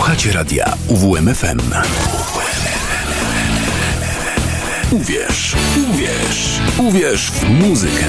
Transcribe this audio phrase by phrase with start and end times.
[0.00, 1.58] Słuchacie radia UWMFM.
[4.90, 5.56] Uwierz,
[5.90, 8.06] uwierz, uwierz w muzykę.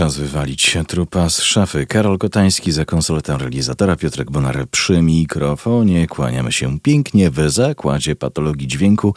[0.00, 1.86] Czas wywalić trupa z szafy.
[1.86, 6.06] Karol Kotański za konsoletą realizatora, Piotrek Bonar przy mikrofonie.
[6.06, 9.14] Kłaniamy się pięknie w zakładzie patologii dźwięku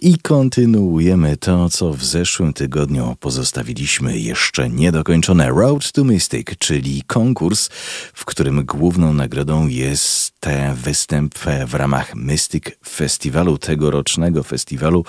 [0.00, 5.48] i kontynuujemy to, co w zeszłym tygodniu pozostawiliśmy jeszcze niedokończone.
[5.48, 7.68] Road to Mystic, czyli konkurs,
[8.14, 10.29] w którym główną nagrodą jest
[10.74, 11.34] występ
[11.66, 15.04] w ramach Mystic Festiwalu, tegorocznego festiwalu,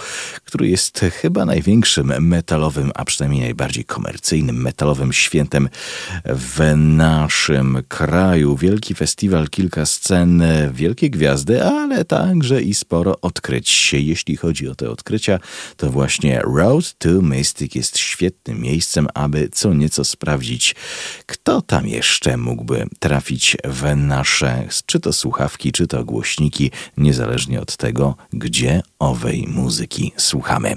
[0.46, 5.70] który jest chyba największym metalowym, a przynajmniej najbardziej komercyjnym metalowym świętem
[6.26, 8.58] w naszym kraju.
[8.58, 13.94] Wielki festiwal, kilka scen, wielkie gwiazdy, ale także i sporo odkryć.
[13.94, 15.40] Jeśli chodzi o te odkrycia,
[15.78, 20.76] to właśnie Road to Mystic jest świetnym miejscem, aby co nieco sprawdzić,
[21.26, 27.78] kto tam jeszcze mógłby trafić w nasze, czy to słuchawki, czy to głośniki, niezależnie od
[27.78, 30.76] tego, gdzie owej muzyki słuchamy.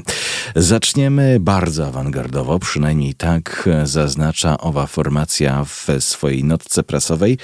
[0.56, 7.38] Zaczniemy bardzo awangardowo, przynajmniej tak zaznacza owa formacja w swojej notce prasowej.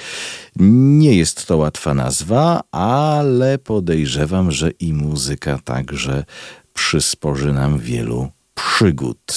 [0.59, 6.23] Nie jest to łatwa nazwa, ale podejrzewam, że i muzyka także
[6.73, 9.33] przysporzy nam wielu przygód.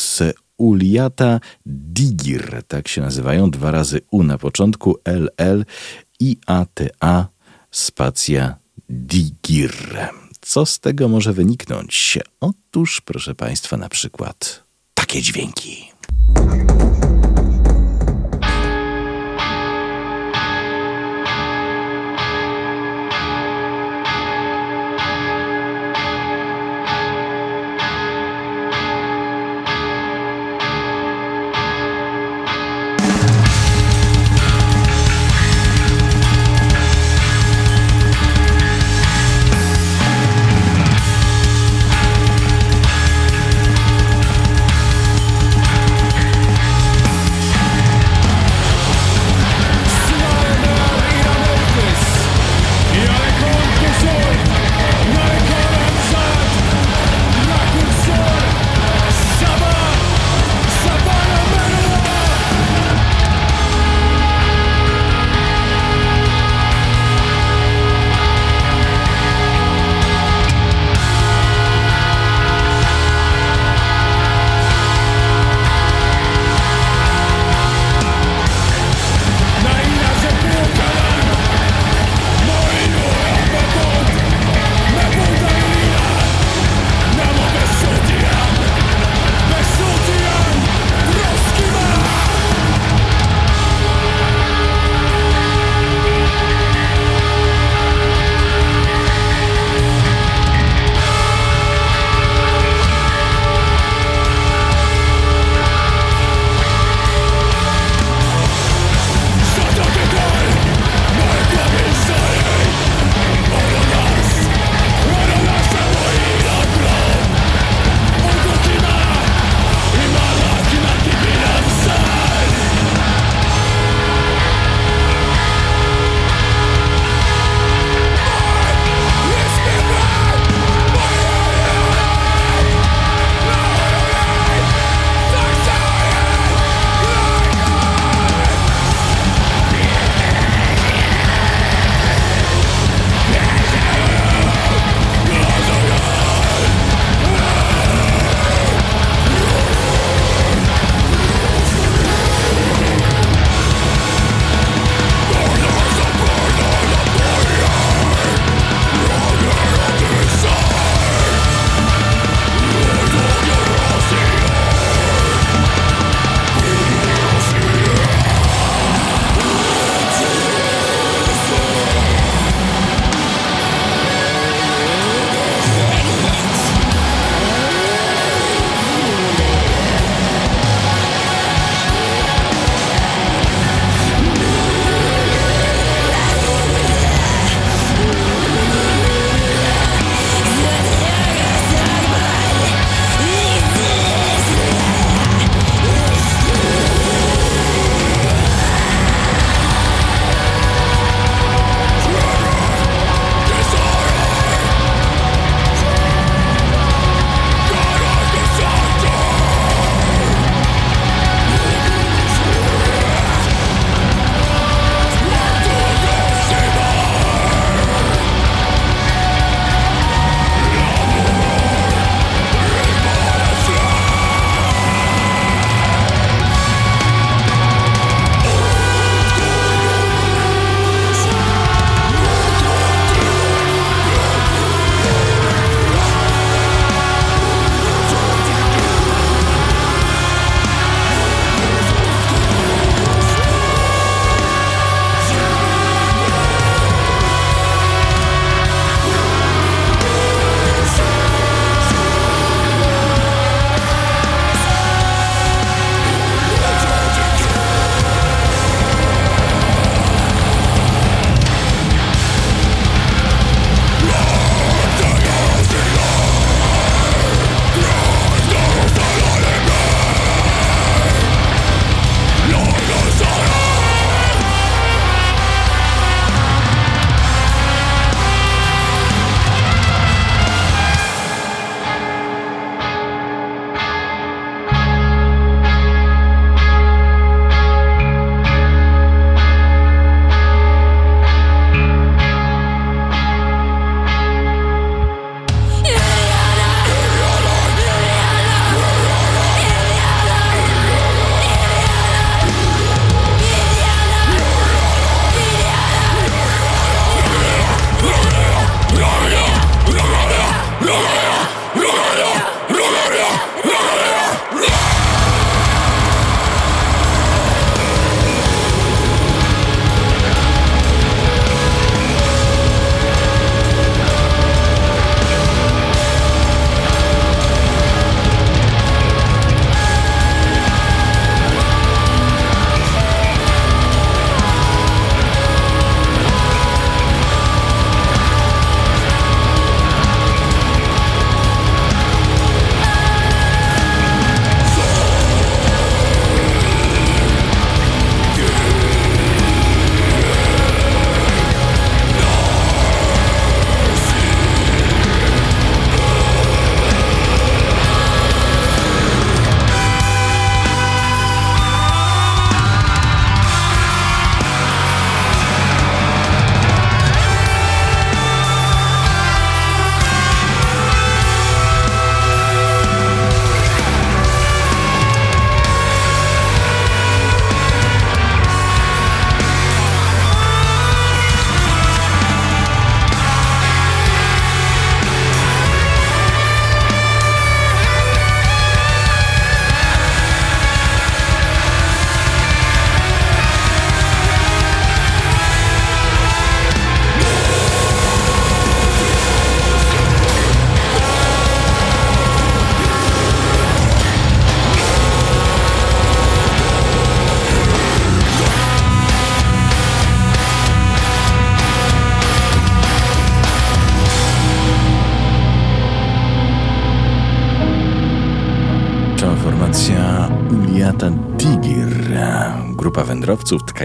[0.56, 5.64] Uliata Digir, tak się nazywają, dwa razy U na początku, LL
[6.20, 7.28] i ATA
[7.74, 8.56] spacja
[8.88, 9.74] Digir.
[10.40, 12.18] Co z tego może wyniknąć?
[12.40, 14.64] Otóż, proszę Państwa, na przykład
[14.94, 15.92] takie dźwięki.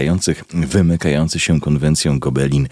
[0.00, 2.68] tkających, wymykający się konwencją gobelin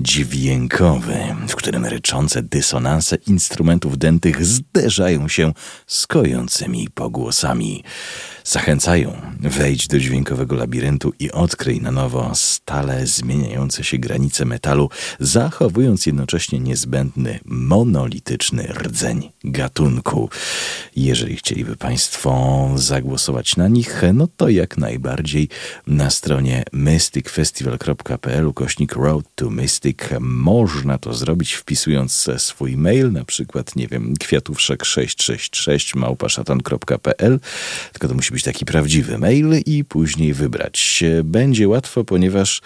[0.00, 1.16] dźwiękowy,
[1.48, 5.52] w którym ryczące dysonanse instrumentów dętych zderzają się
[5.86, 7.84] z kojącymi pogłosami
[8.44, 9.29] zachęcają.
[9.42, 16.58] Wejdź do dźwiękowego labiryntu i odkryj na nowo stale zmieniające się granice metalu, zachowując jednocześnie
[16.58, 20.30] niezbędny, monolityczny rdzeń gatunku.
[20.96, 25.48] Jeżeli chcieliby Państwo zagłosować na nich, no to jak najbardziej
[25.86, 33.76] na stronie mysticfestival.pl kośnik Road to Mystic można to zrobić wpisując swój mail, na przykład,
[33.76, 37.40] nie wiem, kwiatówszek666 małpaszatan.pl,
[37.92, 39.29] tylko to musi być taki prawdziwy mail
[39.66, 41.04] i później wybrać.
[41.24, 42.62] Będzie łatwo, ponieważ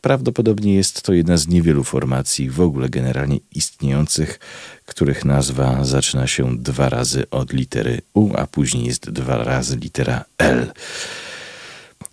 [0.00, 4.40] prawdopodobnie jest to jedna z niewielu formacji w ogóle generalnie istniejących,
[4.86, 10.24] których nazwa zaczyna się dwa razy od litery U, a później jest dwa razy litera
[10.38, 10.72] L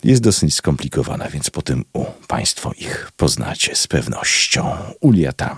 [0.04, 4.76] jest dosyć skomplikowana, więc po tym U Państwo ich poznacie z pewnością.
[5.00, 5.56] Uliata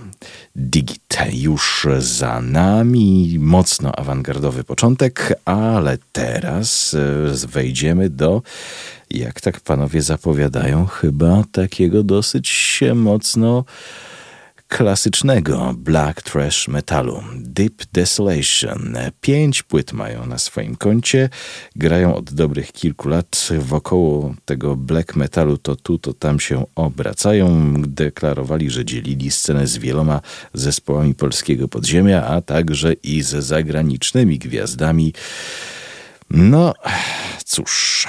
[0.57, 1.01] Digit
[1.33, 8.43] już za nami, mocno awangardowy początek, ale teraz e, wejdziemy do,
[9.11, 13.65] jak tak panowie zapowiadają, chyba takiego dosyć mocno
[14.71, 18.97] klasycznego black trash metalu Deep Desolation.
[19.21, 21.29] Pięć płyt mają na swoim koncie,
[21.77, 27.75] grają od dobrych kilku lat wokoło tego black metalu, to tu, to tam się obracają.
[27.87, 30.21] Deklarowali, że dzielili scenę z wieloma
[30.55, 35.13] zespołami polskiego podziemia, a także i ze zagranicznymi gwiazdami.
[36.31, 36.75] No,
[37.45, 38.09] cóż,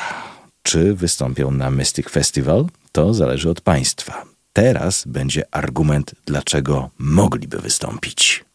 [0.64, 2.66] czy wystąpią na Mystic Festival?
[2.92, 4.31] To zależy od państwa.
[4.54, 8.46] Teraz będzie argument, dlaczego mogliby wystąpić.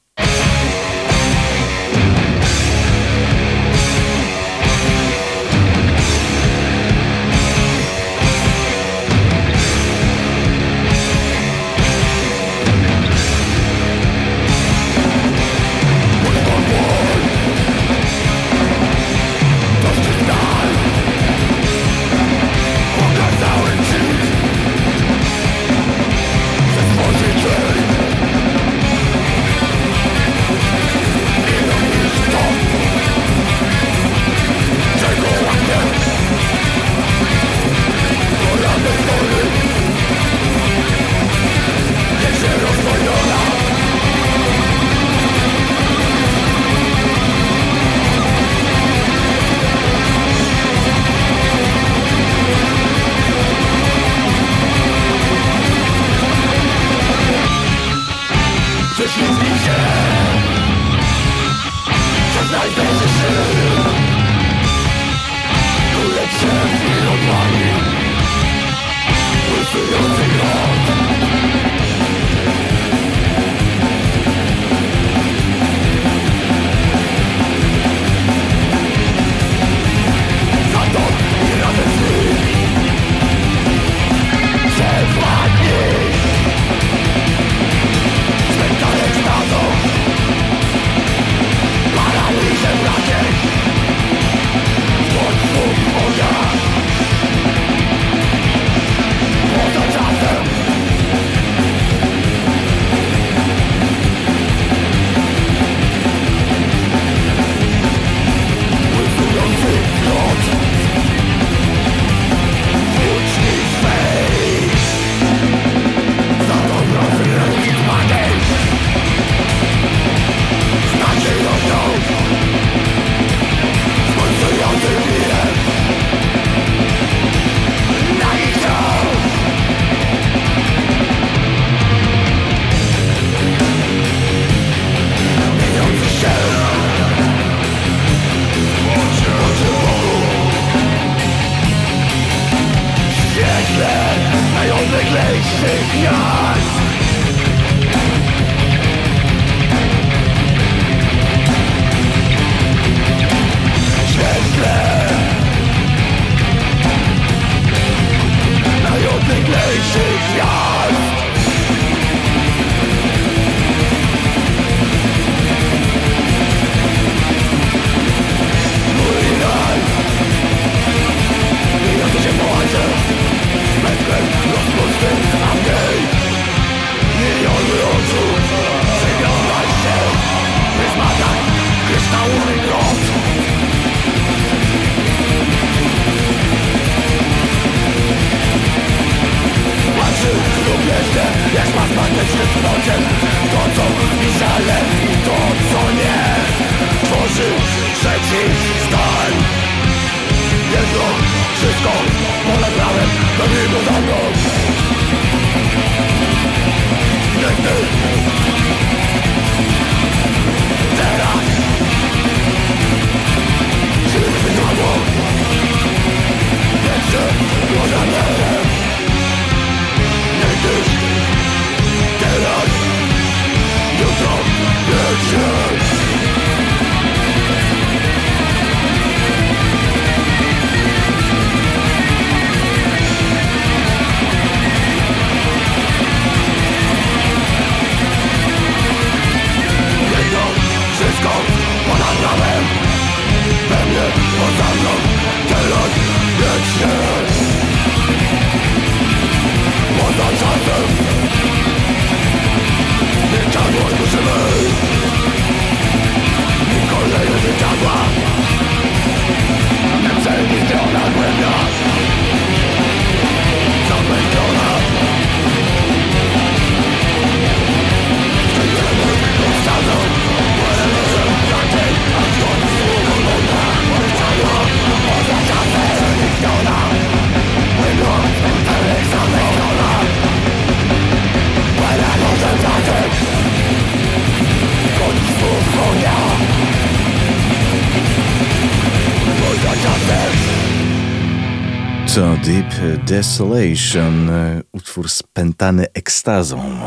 [293.06, 296.80] Desolation, e, utwór spętany ekstazą.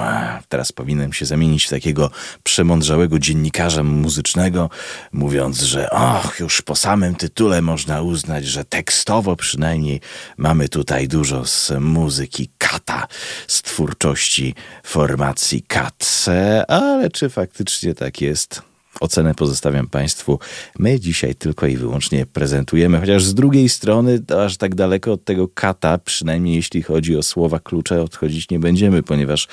[0.49, 2.11] Teraz powinienem się zamienić w takiego
[2.43, 4.69] przemądrzałego dziennikarza muzycznego,
[5.11, 10.01] mówiąc, że och, już po samym tytule można uznać, że tekstowo przynajmniej
[10.37, 13.07] mamy tutaj dużo z muzyki Kata,
[13.47, 16.25] z twórczości formacji Kat.
[16.27, 18.68] E, ale czy faktycznie tak jest?
[18.99, 20.39] Ocenę pozostawiam Państwu.
[20.79, 25.47] My dzisiaj tylko i wyłącznie prezentujemy, chociaż z drugiej strony aż tak daleko od tego
[25.47, 29.47] kata, przynajmniej jeśli chodzi o słowa klucze, odchodzić nie będziemy, ponieważ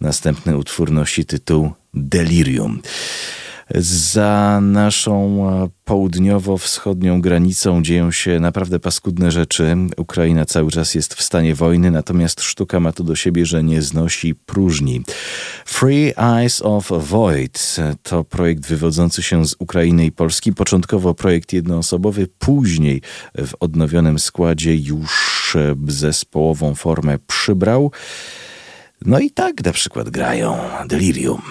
[0.00, 2.80] następny utwór nosi tytuł Delirium.
[3.74, 9.76] Za naszą e, południowo-wschodnią granicą dzieją się naprawdę paskudne rzeczy.
[9.96, 13.82] Ukraina cały czas jest w stanie wojny, natomiast sztuka ma to do siebie, że nie
[13.82, 15.02] znosi próżni.
[15.64, 20.52] Free Eyes of Void to projekt wywodzący się z Ukrainy i Polski.
[20.52, 23.02] Początkowo projekt jednoosobowy, później
[23.34, 25.56] w odnowionym składzie już
[25.88, 27.92] zespołową formę przybrał.
[29.04, 31.42] No i tak na przykład grają Delirium.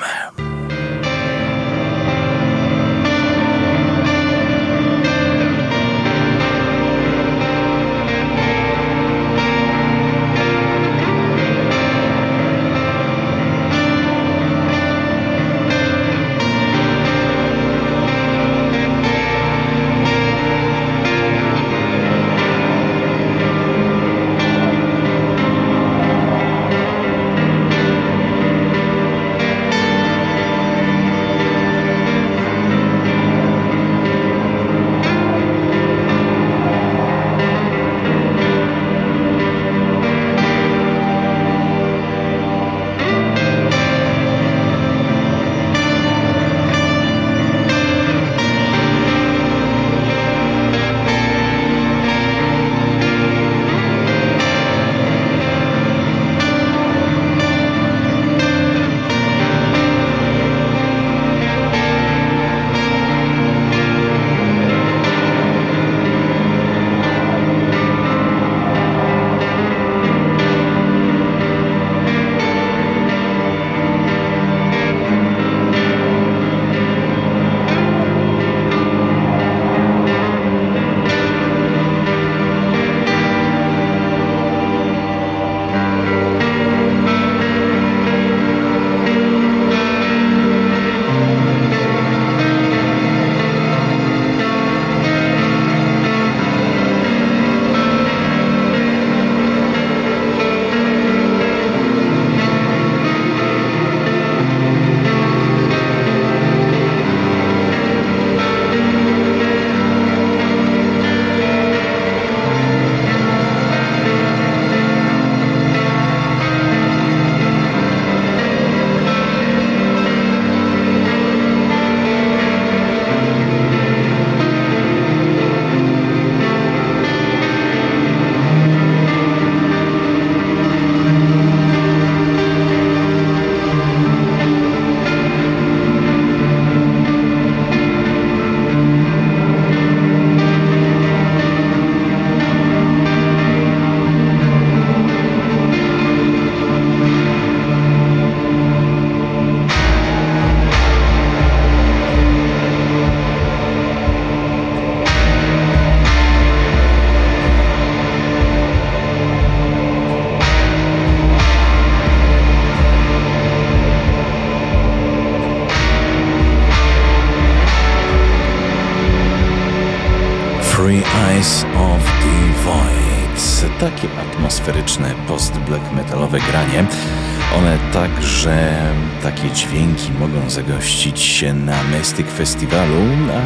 [181.38, 183.02] Się na Mystic Festiwalu,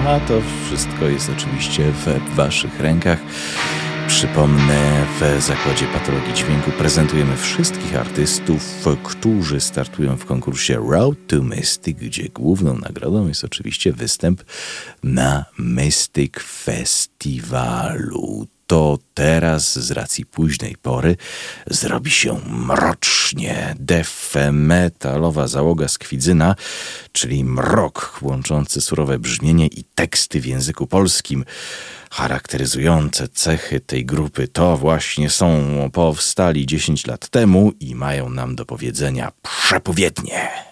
[0.07, 3.19] a to wszystko jest oczywiście w waszych rękach.
[4.07, 11.97] Przypomnę, w Zakładzie Patologii Dźwięku prezentujemy wszystkich artystów, którzy startują w konkursie Road to Mystic,
[11.97, 14.43] gdzie główną nagrodą jest oczywiście występ
[15.03, 21.17] na Mystic Festiwalu to teraz z racji późnej pory
[21.67, 23.75] zrobi się mrocznie.
[23.79, 26.55] Def metalowa załoga z Kwidzyna,
[27.11, 31.45] czyli mrok łączący surowe brzmienie i teksty w języku polskim.
[32.11, 38.65] Charakteryzujące cechy tej grupy to właśnie są powstali 10 lat temu i mają nam do
[38.65, 40.70] powiedzenia przepowiednie.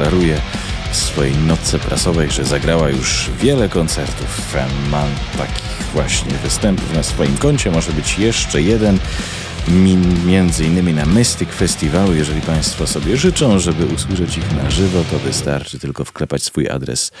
[0.00, 0.40] Deklaruje
[0.92, 4.54] w swojej notce prasowej, że zagrała już wiele koncertów.
[4.90, 5.04] Ma
[5.38, 7.70] takich właśnie występów na swoim koncie.
[7.70, 8.98] Może być jeszcze jeden,
[10.26, 12.14] między innymi na Mystic Festiwalu.
[12.14, 17.12] Jeżeli Państwo sobie życzą, żeby usłyszeć ich na żywo, to wystarczy tylko wklepać swój adres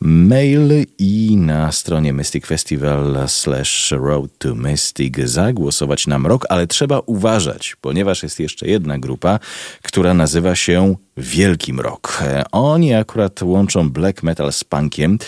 [0.00, 7.00] mail i na stronie Mystic Festival slash Road to Mystic zagłosować na mrok, ale trzeba
[7.06, 9.38] uważać, ponieważ jest jeszcze jedna grupa,
[9.82, 12.22] która nazywa się Wielki Mrok.
[12.52, 15.18] Oni akurat łączą black metal z punkiem.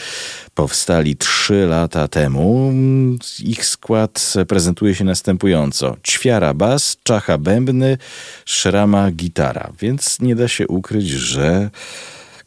[0.55, 2.73] Powstali trzy lata temu.
[3.45, 5.97] Ich skład prezentuje się następująco.
[6.09, 7.99] Ćwiara bas, czacha bębny,
[8.45, 9.73] szrama gitara.
[9.81, 11.71] Więc nie da się ukryć, że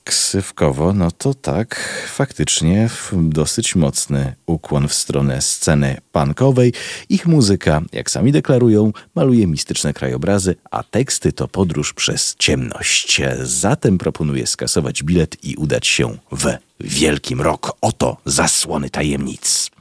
[0.05, 6.73] ksywkowo, no to tak, faktycznie dosyć mocny ukłon w stronę sceny punkowej.
[7.09, 13.21] Ich muzyka, jak sami deklarują, maluje mistyczne krajobrazy, a teksty to podróż przez ciemność.
[13.41, 17.77] Zatem proponuję skasować bilet i udać się w Wielkim Rok.
[17.81, 19.71] Oto zasłony tajemnic.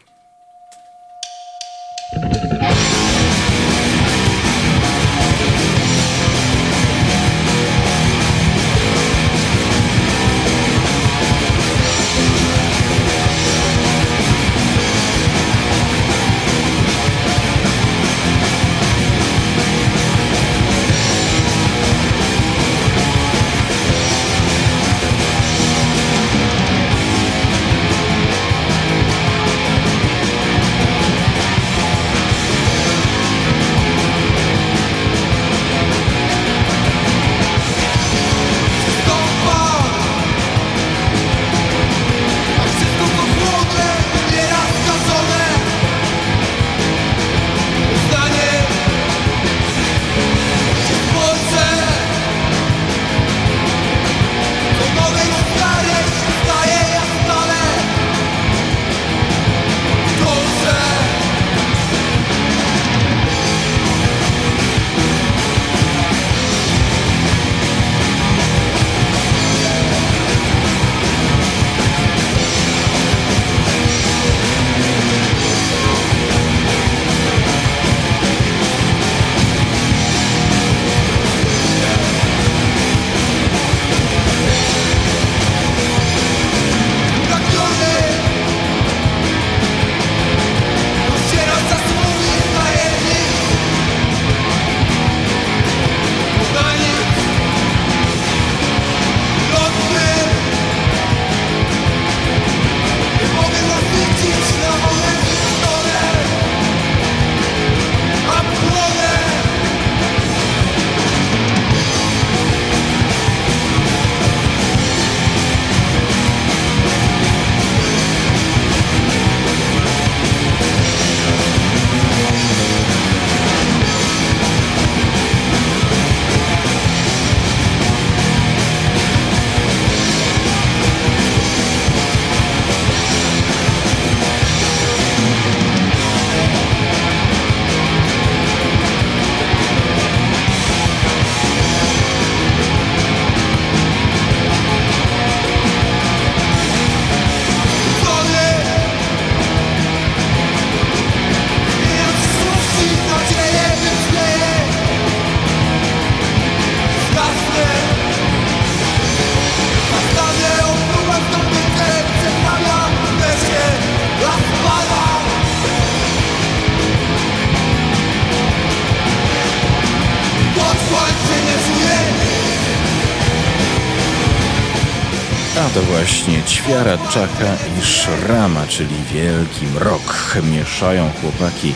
[176.25, 180.37] Ćwiara, Czaka i Szrama, czyli Wielki Mrok.
[180.53, 181.75] Mieszają chłopaki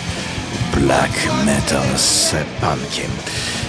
[0.74, 3.10] black metal z punkiem.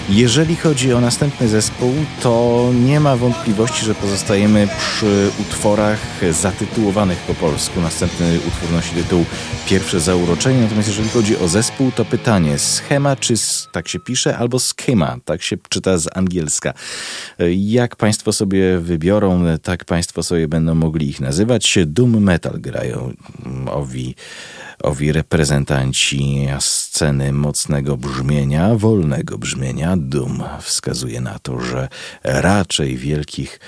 [0.09, 5.99] Jeżeli chodzi o następny zespół, to nie ma wątpliwości, że pozostajemy przy utworach
[6.31, 7.81] zatytułowanych po polsku.
[7.81, 9.25] Następny utwór nosi tytuł
[9.65, 13.33] Pierwsze zauroczenie, natomiast jeżeli chodzi o zespół, to pytanie schema, czy
[13.71, 16.73] tak się pisze, albo schema, tak się czyta z angielska.
[17.57, 21.77] Jak Państwo sobie wybiorą, tak Państwo sobie będą mogli ich nazywać.
[21.85, 23.13] Doom Metal grają
[23.71, 24.15] owi
[24.83, 29.97] owi reprezentanci sceny mocnego brzmienia, wolnego brzmienia.
[29.97, 31.87] Doom wskazuje na to, że
[32.23, 33.59] raczej wielkich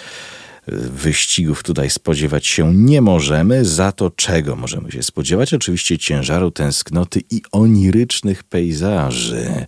[0.71, 3.65] wyścigów tutaj spodziewać się nie możemy.
[3.65, 5.53] Za to czego możemy się spodziewać?
[5.53, 9.65] Oczywiście ciężaru tęsknoty i onirycznych pejzaży.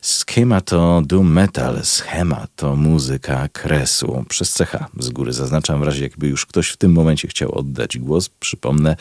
[0.00, 4.24] Schema to doom metal, schema to muzyka kresu.
[4.28, 7.98] Przez cecha z góry zaznaczam w razie jakby już ktoś w tym momencie chciał oddać
[7.98, 8.28] głos.
[8.28, 8.96] Przypomnę,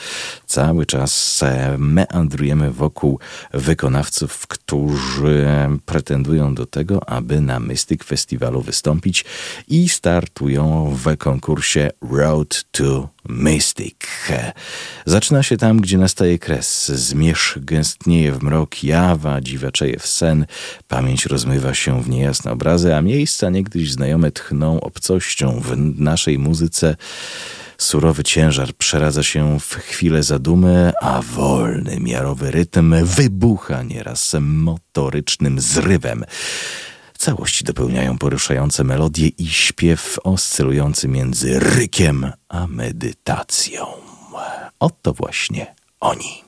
[0.45, 1.41] cały czas
[1.77, 3.19] meandrujemy wokół
[3.53, 5.47] wykonawców, którzy
[5.85, 9.25] pretendują do tego, aby na Mystic Festiwalu wystąpić
[9.67, 13.95] i startują w konkursie konkursie Road to Mystic.
[15.05, 16.87] Zaczyna się tam, gdzie nastaje kres.
[16.87, 20.45] Zmierzch gęstnieje w mrok, jawa dziwaczeje w sen,
[20.87, 26.95] pamięć rozmywa się w niejasne obrazy, a miejsca niegdyś znajome tchną obcością w naszej muzyce.
[27.77, 36.25] Surowy ciężar przeradza się w chwilę zadumy, a wolny, miarowy rytm wybucha nieraz motorycznym zrywem.
[37.23, 43.85] Całość dopełniają poruszające melodie i śpiew oscylujący między rykiem a medytacją.
[44.79, 46.42] Oto właśnie oni.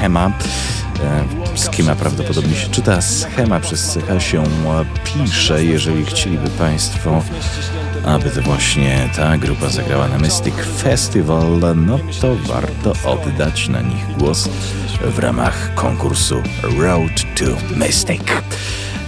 [0.00, 1.24] Schema, schema.
[1.54, 4.44] E, schema prawdopodobnie się czyta, schema przez CH się
[5.04, 5.64] pisze.
[5.64, 7.22] Jeżeli chcieliby Państwo,
[8.04, 14.16] aby to właśnie ta grupa zagrała na Mystic Festival, no to warto oddać na nich
[14.18, 14.48] głos
[15.02, 16.42] w ramach konkursu
[16.78, 18.22] Road to Mystic.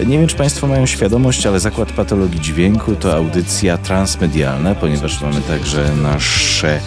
[0.06, 5.40] Nie wiem, czy Państwo mają świadomość, ale Zakład Patologii Dźwięku to audycja transmedialna, ponieważ mamy
[5.40, 6.80] także nasze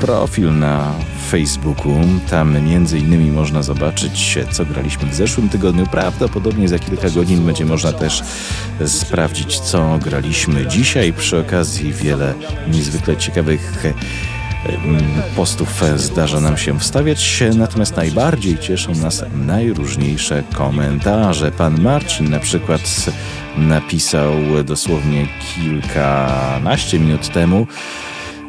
[0.00, 0.92] profil na
[1.30, 1.92] Facebooku.
[2.30, 5.86] Tam między innymi można zobaczyć, co graliśmy w zeszłym tygodniu.
[5.86, 8.22] Prawdopodobnie za kilka godzin będzie można też
[8.86, 11.12] sprawdzić, co graliśmy dzisiaj.
[11.12, 12.34] Przy okazji wiele
[12.68, 13.84] niezwykle ciekawych
[14.84, 15.02] mm,
[15.36, 21.52] postów zdarza nam się wstawiać, natomiast najbardziej cieszą nas najróżniejsze komentarze.
[21.52, 23.06] Pan Marcin na przykład
[23.56, 24.32] napisał
[24.64, 27.66] dosłownie kilkanaście minut temu,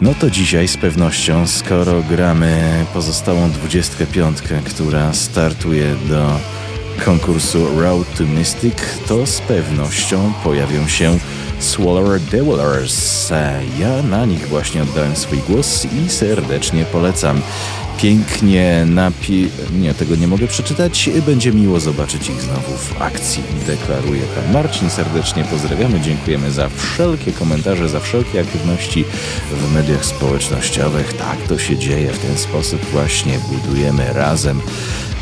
[0.02, 6.40] no to dzisiaj z pewnością, skoro gramy pozostałą 25, która startuje do
[7.06, 8.76] konkursu Road to Mystic,
[9.08, 11.18] to z pewnością pojawią się
[11.60, 13.30] Swallower Devilers.
[13.80, 17.42] Ja na nich właśnie oddałem swój głos i serdecznie polecam
[17.98, 19.50] pięknie napi...
[19.80, 21.10] Nie, tego nie mogę przeczytać.
[21.26, 24.90] Będzie miło zobaczyć ich znowu w akcji, deklaruje pan Marcin.
[24.90, 29.06] Serdecznie pozdrawiamy, dziękujemy za wszelkie komentarze, za wszelkie aktywności
[29.52, 31.14] w mediach społecznościowych.
[31.14, 34.62] Tak to się dzieje, w ten sposób właśnie budujemy razem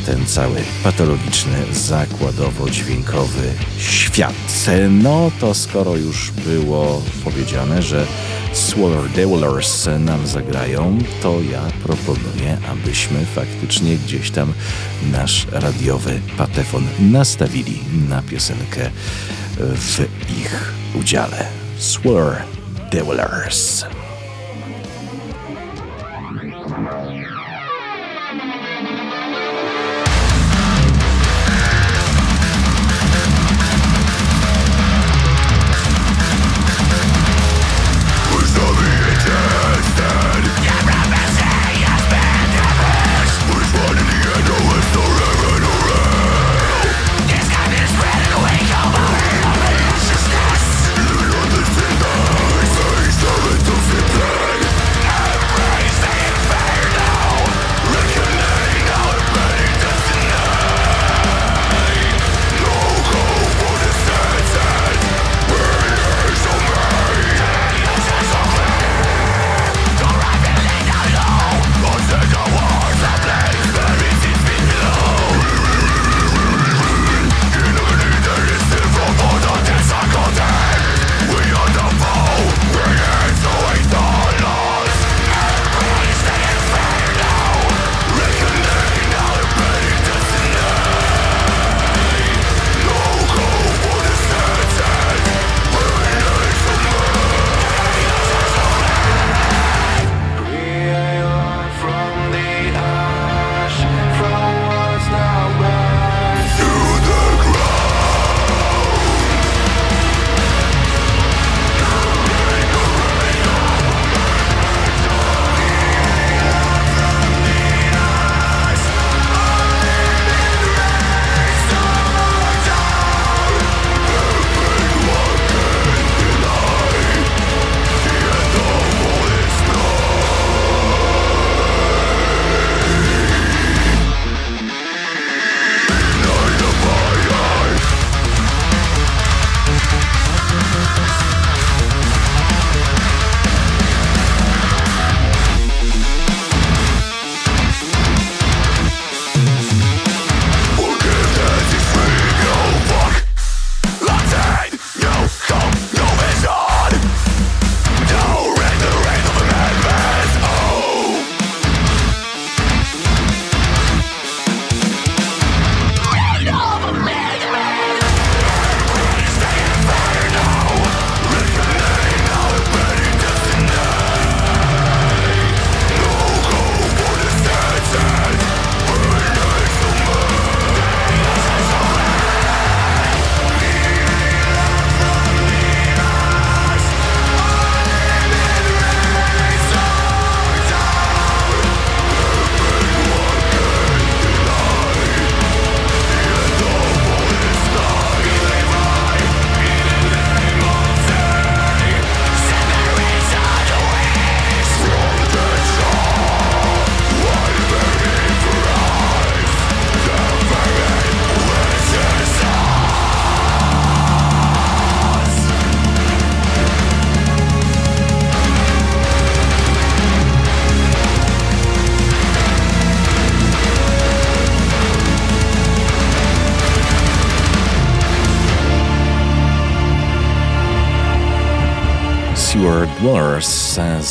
[0.06, 3.48] ten cały patologiczny, zakładowo-dźwiękowy
[3.78, 4.34] świat.
[4.90, 8.06] No to skoro już było powiedziane, że
[8.56, 14.54] Swaller Devillers nam zagrają, to ja proponuję, abyśmy faktycznie gdzieś tam
[15.12, 17.80] nasz radiowy patefon nastawili
[18.10, 18.90] na piosenkę
[19.58, 20.00] w
[20.40, 21.46] ich udziale.
[21.78, 22.44] Swaller
[22.92, 23.86] Devillers.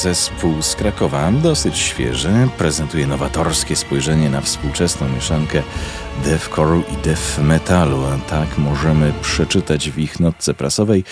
[0.05, 5.62] Zespół z Krakowa, dosyć świeży, prezentuje nowatorskie spojrzenie na współczesną mieszankę
[6.24, 8.02] deathcore'u i death metalu.
[8.30, 11.05] Tak możemy przeczytać w ich notce prasowej.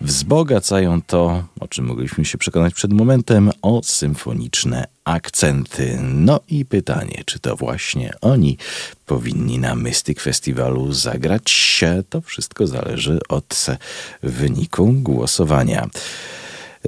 [0.00, 5.98] Wzbogacają to, o czym mogliśmy się przekonać przed momentem, o symfoniczne akcenty.
[6.02, 8.58] No i pytanie, czy to właśnie oni
[9.06, 11.84] powinni na Mystic Festiwalu zagrać?
[12.08, 13.66] To wszystko zależy od
[14.22, 15.88] wyniku głosowania.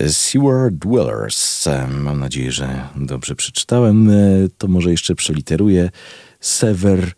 [0.08, 1.68] Sewer Dwellers.
[1.88, 4.10] Mam nadzieję, że dobrze przeczytałem.
[4.58, 5.90] To może jeszcze przeliteruję.
[6.40, 7.12] Sever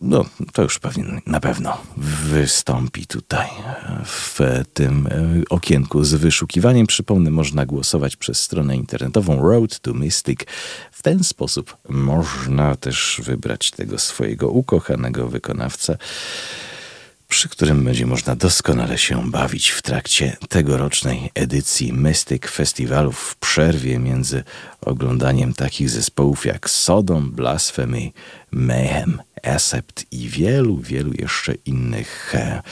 [0.00, 1.78] no to już pewnie na pewno
[2.26, 3.48] wystąpi tutaj
[4.04, 4.40] w
[4.72, 6.86] tym e, okienku z wyszukiwaniem.
[6.86, 10.40] Przypomnę, można głosować przez stronę internetową Road to Mystic.
[10.92, 15.98] W ten sposób można też wybrać tego swojego ukochanego wykonawcę
[17.30, 23.98] przy którym będzie można doskonale się bawić w trakcie tegorocznej edycji Mystic Festiwalu w przerwie
[23.98, 24.42] między
[24.80, 28.10] oglądaniem takich zespołów jak Sodom, Blasphemy,
[28.50, 32.62] Mayhem, Acept i wielu, wielu jeszcze innych e,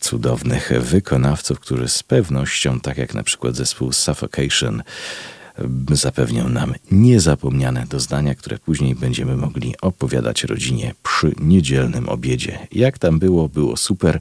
[0.00, 4.82] cudownych wykonawców, którzy z pewnością, tak jak na przykład zespół Suffocation,
[5.90, 12.58] zapewnią nam niezapomniane doznania, które później będziemy mogli opowiadać rodzinie przy niedzielnym obiedzie.
[12.72, 14.20] Jak tam było, było super,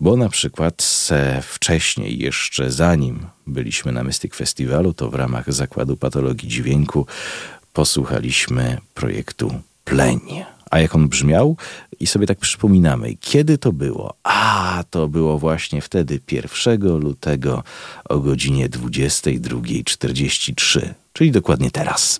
[0.00, 1.10] bo na przykład
[1.42, 7.06] wcześniej, jeszcze zanim byliśmy na Mystic Festiwalu, to w ramach Zakładu Patologii Dźwięku
[7.72, 9.54] posłuchaliśmy projektu
[9.84, 10.20] Pleń.
[10.70, 11.56] A jak on brzmiał?
[12.00, 14.14] I sobie tak przypominamy, kiedy to było?
[14.22, 17.62] A, to było właśnie wtedy, 1 lutego
[18.08, 22.18] o godzinie 22.43, czyli dokładnie teraz.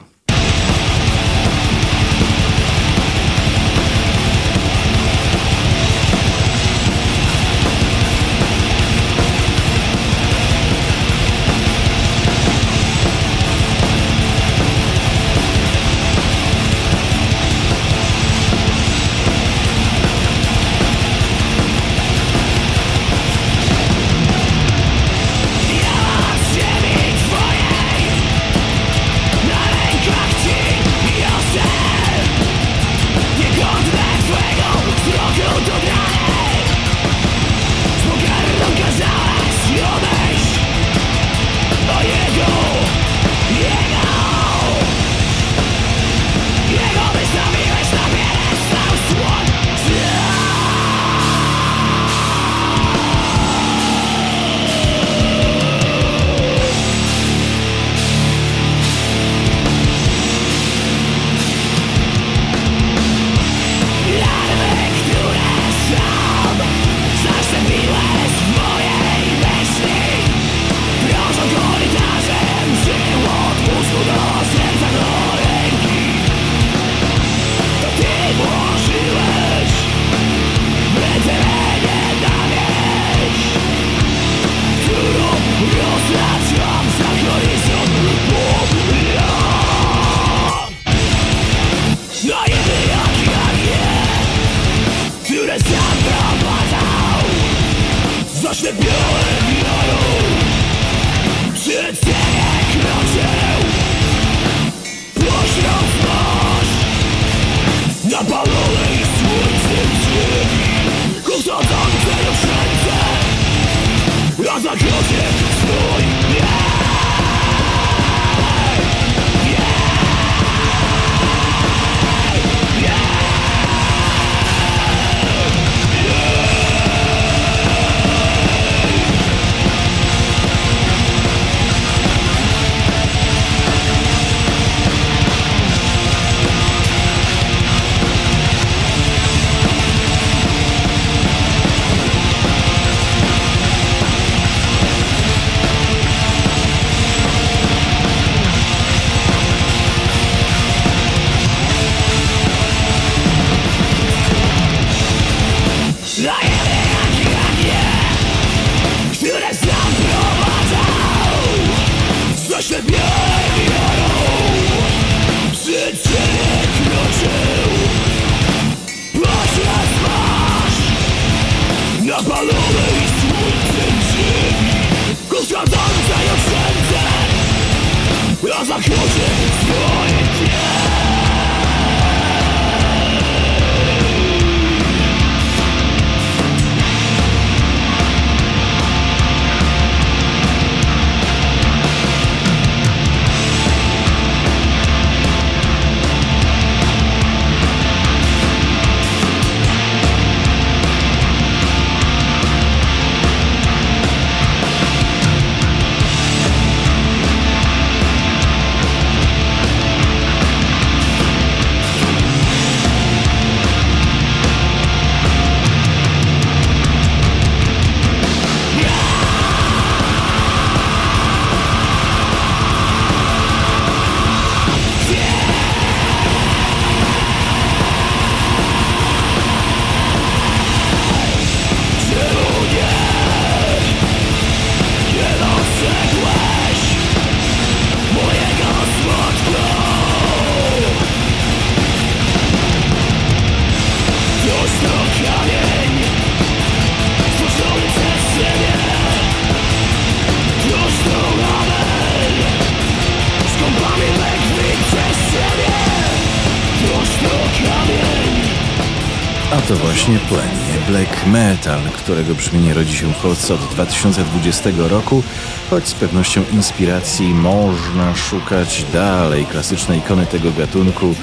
[261.30, 265.22] Metal, którego brzmienie rodzi się w Polsce od 2020 roku,
[265.70, 269.46] choć z pewnością inspiracji można szukać dalej.
[269.46, 271.14] Klasyczne ikony tego gatunku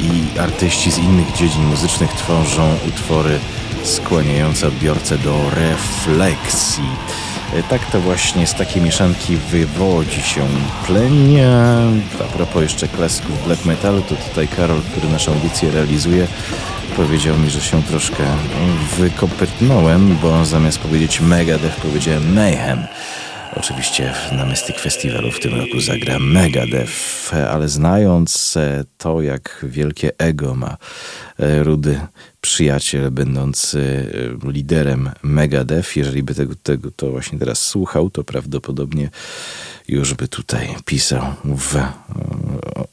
[0.00, 3.38] i artyści z innych dziedzin muzycznych tworzą utwory
[3.82, 6.88] skłaniające odbiorcę do refleksji.
[7.54, 10.46] E, tak to właśnie z takiej mieszanki wywodzi się
[10.86, 11.78] plenia.
[12.20, 16.26] A propos jeszcze klasyków black metalu, to tutaj Karol, który naszą audycję realizuje,
[16.96, 18.24] powiedział mi, że się troszkę
[18.98, 22.78] wykopytnąłem, bo zamiast powiedzieć Megadeth powiedziałem Mayhem.
[23.56, 30.10] Oczywiście na Mystic Festivalu w tym roku zagra Megadeth, ale znając e, to, jak wielkie
[30.18, 30.76] ego ma
[31.38, 32.00] e, Rudy
[32.40, 34.06] przyjaciel, będący
[34.46, 39.10] e, liderem Megadeth, jeżeli by tego, tego to właśnie teraz słuchał, to prawdopodobnie
[39.88, 41.74] już by tutaj pisał w,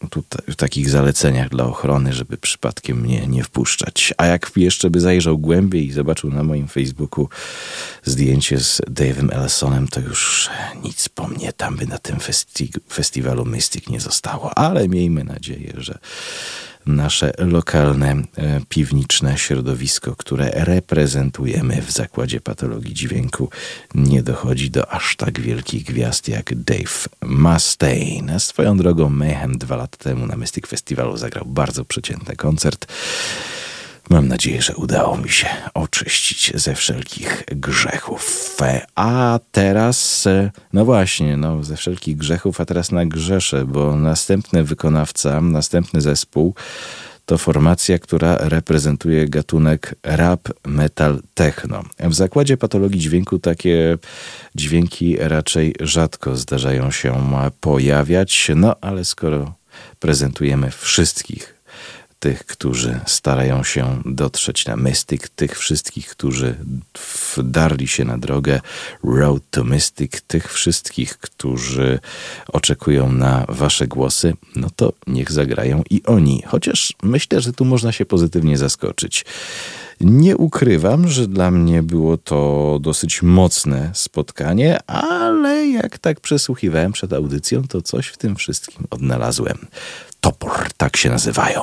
[0.10, 4.14] tutaj, w takich zaleceniach dla ochrony, żeby przypadkiem mnie nie wpuszczać.
[4.18, 7.30] A jak jeszcze by zajrzał głębiej i zobaczył na moim Facebooku
[8.03, 10.49] zdjęcie z Dave'em Ellisonem, to już
[10.84, 14.57] nic po mnie tam by na tym festi festiwalu Mystic nie zostało.
[14.57, 15.99] Ale miejmy nadzieję, że
[16.95, 23.49] nasze lokalne, e, piwniczne środowisko, które reprezentujemy w Zakładzie Patologii Dźwięku,
[23.95, 28.39] nie dochodzi do aż tak wielkich gwiazd jak Dave Mustaine.
[28.39, 32.87] Swoją drogą Mayhem dwa lata temu na Mystic Festivalu zagrał bardzo przeciętny koncert.
[34.09, 38.55] Mam nadzieję, że udało mi się oczyścić ze wszelkich grzechów.
[38.95, 40.27] A teraz,
[40.73, 46.53] no właśnie, no ze wszelkich grzechów, a teraz na grzesze, bo następny wykonawca, następny zespół
[47.29, 51.83] to formacja, która reprezentuje gatunek rap, metal, techno.
[51.99, 53.97] W zakładzie patologii dźwięku takie
[54.55, 59.53] dźwięki raczej rzadko zdarzają się pojawiać, no ale skoro
[59.99, 61.59] prezentujemy wszystkich
[62.20, 66.55] tych, którzy starają się dotrzeć na Mystic, tych wszystkich, którzy
[67.38, 68.61] wdarli się na drogę
[69.03, 71.99] Road to Mystic, tych wszystkich, którzy
[72.47, 76.43] oczekują na wasze głosy, no to niech zagrają i oni.
[76.47, 79.26] Chociaż myślę, że tu można się pozytywnie zaskoczyć.
[80.01, 87.13] Nie ukrywam, że dla mnie było to dosyć mocne spotkanie, ale jak tak przesłuchiwałem przed
[87.13, 89.57] audycją, to coś w tym wszystkim odnalazłem.
[90.22, 91.61] Topor, tak się nazywają.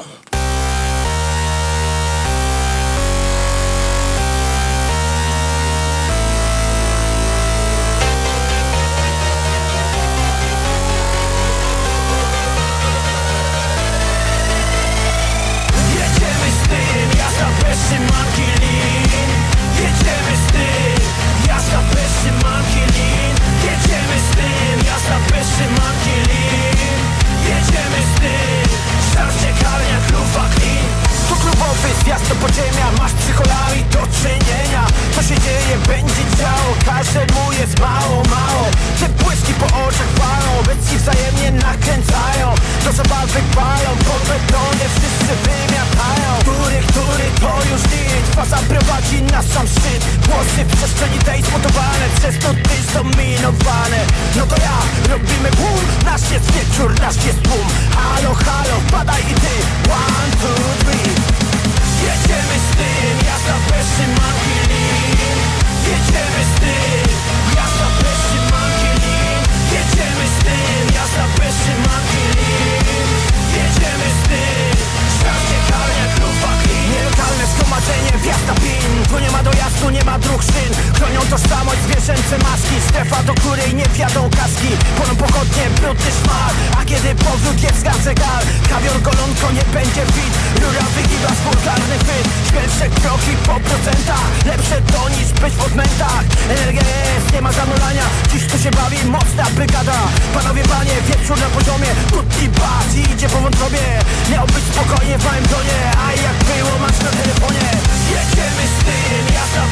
[83.17, 84.71] Strefa, do której nie wjadą kaski.
[84.97, 86.53] Płoną pochodnie, brudny szmal.
[86.79, 90.35] A kiedy powrót jest zegar Kawior golonko nie będzie fit.
[90.63, 92.27] Rura wygiba spulkarny chwyt.
[92.49, 94.29] Śmielsze kroki po procentach.
[94.47, 96.25] Lepsze to niż być w odmętach.
[96.51, 99.99] Energia jest, nie ma zanulania Dziś tu się bawi mocna brygada.
[100.35, 101.91] Panowie panie, wieczór na poziomie.
[102.13, 103.85] Tut i bas i idzie po wątrobie
[104.33, 107.67] Miał być spokojnie w małym tonie A jak było, masz na telefonie.
[108.15, 109.63] Jedziemy z tym, jazda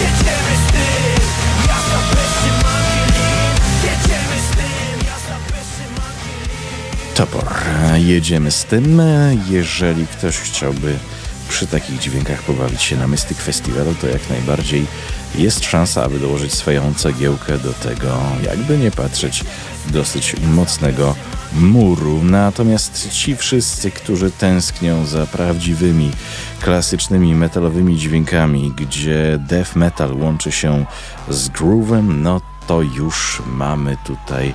[0.00, 0.69] Jedziemy z
[7.14, 7.44] Topor.
[7.96, 9.02] Jedziemy z tym.
[9.48, 10.98] Jeżeli ktoś chciałby
[11.48, 14.86] przy takich dźwiękach pobawić się na Mystic Festiwalu, to jak najbardziej
[15.34, 19.44] jest szansa, aby dołożyć swoją cegiełkę do tego, jakby nie patrzeć,
[19.86, 21.14] dosyć mocnego
[21.52, 22.24] muru.
[22.24, 26.10] Natomiast ci wszyscy, którzy tęsknią za prawdziwymi,
[26.60, 30.84] klasycznymi metalowymi dźwiękami, gdzie death metal łączy się
[31.28, 34.54] z groovem, no to już mamy tutaj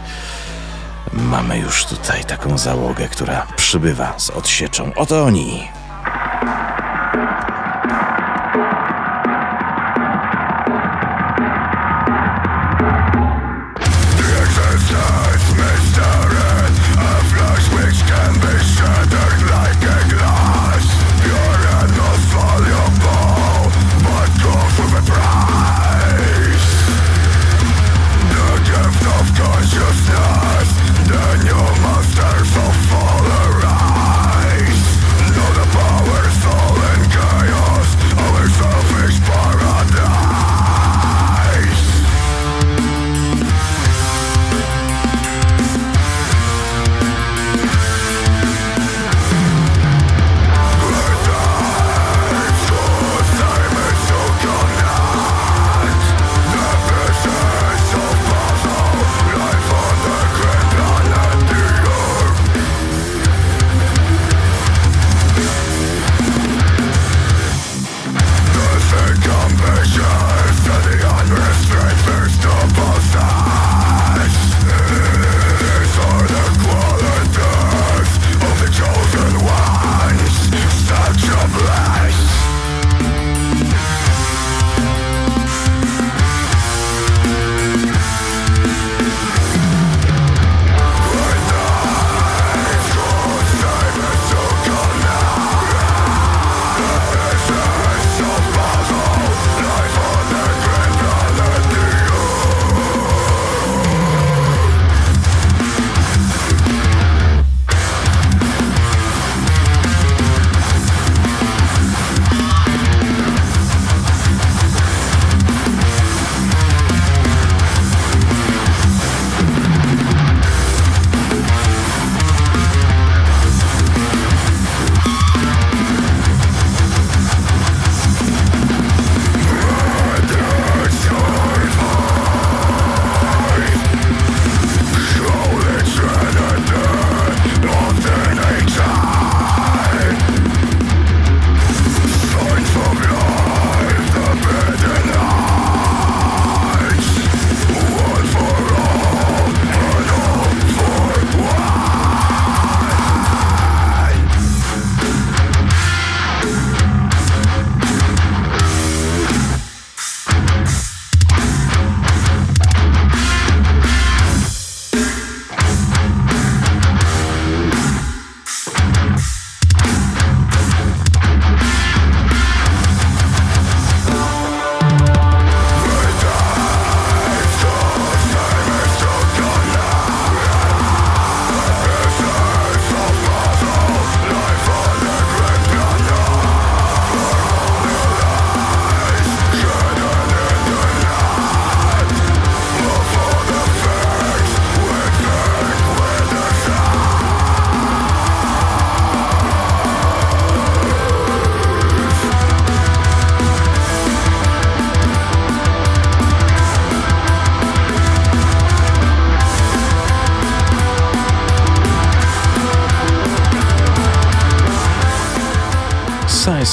[1.16, 4.92] Mamy już tutaj taką załogę, która przybywa z odsieczą.
[4.96, 5.68] Oto oni!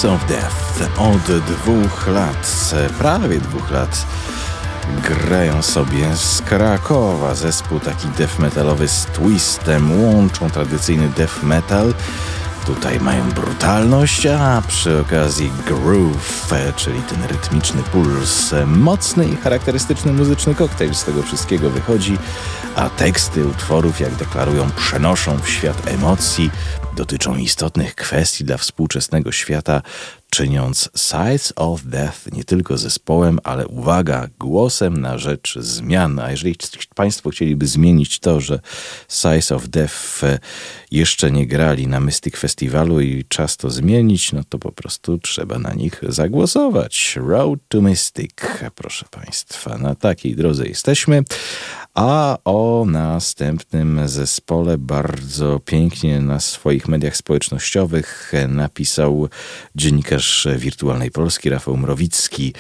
[0.05, 4.07] Of Death od dwóch lat, prawie dwóch lat
[5.09, 7.35] grają sobie z Krakowa.
[7.35, 11.95] Zespół taki death metalowy z twistem, łączą tradycyjny death metal.
[12.67, 18.55] Tutaj mają brutalność, a przy okazji groove, czyli ten rytmiczny puls.
[18.67, 22.19] Mocny i charakterystyczny muzyczny koktajl z tego wszystkiego wychodzi,
[22.77, 26.51] a teksty utworów, jak deklarują, przenoszą w świat emocji,
[26.97, 29.83] dotyczą istotnych kwestii dla współczesnego świata,
[30.31, 36.19] czyniąc Sides of Death nie tylko zespołem, ale uwaga, głosem na rzecz zmian.
[36.19, 36.57] A jeżeli
[36.95, 38.61] Państwo chcieliby zmienić to, że
[39.09, 40.39] Sides of Death e,
[40.91, 45.59] jeszcze nie grali na Mystic Festiwalu i czas to zmienić, no to po prostu trzeba
[45.59, 47.19] na nich zagłosować.
[47.27, 48.31] Road to Mystic,
[48.75, 51.25] proszę Państwa, na takiej drodze jesteśmy.
[51.95, 59.29] A o następnym zespole bardzo pięknie na swoich mediach społecznościowych napisał
[59.75, 62.55] dziennikarz Wirtualnej Polski Rafał Mrowicki.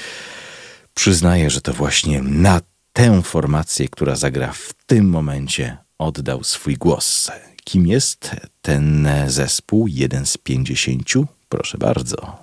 [0.95, 2.61] Przyznaje, że to właśnie na
[2.93, 7.30] tę formację, która zagra w tym momencie, oddał swój głos.
[7.64, 8.30] Kim jest
[8.62, 9.87] ten zespół?
[9.87, 11.26] Jeden z pięćdziesięciu?
[11.49, 12.41] Proszę bardzo.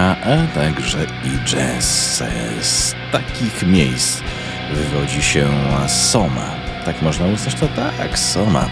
[0.00, 2.22] A także i jazz.
[2.60, 4.22] Z takich miejsc
[4.74, 5.48] wywodzi się
[5.86, 6.50] Soma.
[6.84, 7.68] Tak można uznać to?
[7.68, 8.66] Tak, Soma.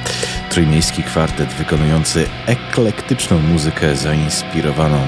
[0.50, 4.98] Trójmiejski kwartet wykonujący eklektyczną muzykę zainspirowaną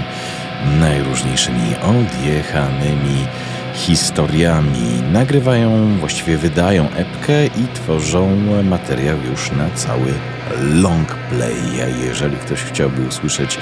[0.81, 3.27] najróżniejszymi odjechanymi
[3.75, 5.03] historiami.
[5.13, 10.15] Nagrywają, właściwie wydają epkę i tworzą materiał już na cały
[10.61, 11.83] long play.
[11.83, 13.59] A jeżeli ktoś chciałby usłyszeć,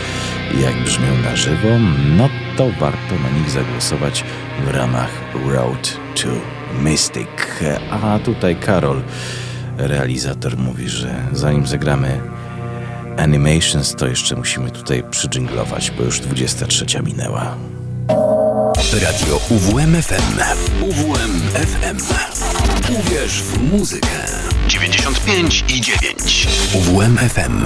[0.61, 1.69] jak brzmią na żywo,
[2.17, 4.25] no to warto na nich zagłosować
[4.65, 5.11] w ramach
[5.47, 6.29] Road to
[6.83, 7.29] Mystic.
[7.91, 9.03] A tutaj Karol,
[9.79, 12.21] realizator, mówi, że zanim zagramy
[13.19, 17.57] Animations, to jeszcze musimy tutaj przydżinglować, bo już 23 minęła.
[19.03, 20.39] Radio UWMFM.
[20.83, 21.99] UWMFM.
[22.99, 24.09] Uwierz w muzykę.
[24.67, 26.49] 95 i 9.
[26.75, 27.65] UWMFM.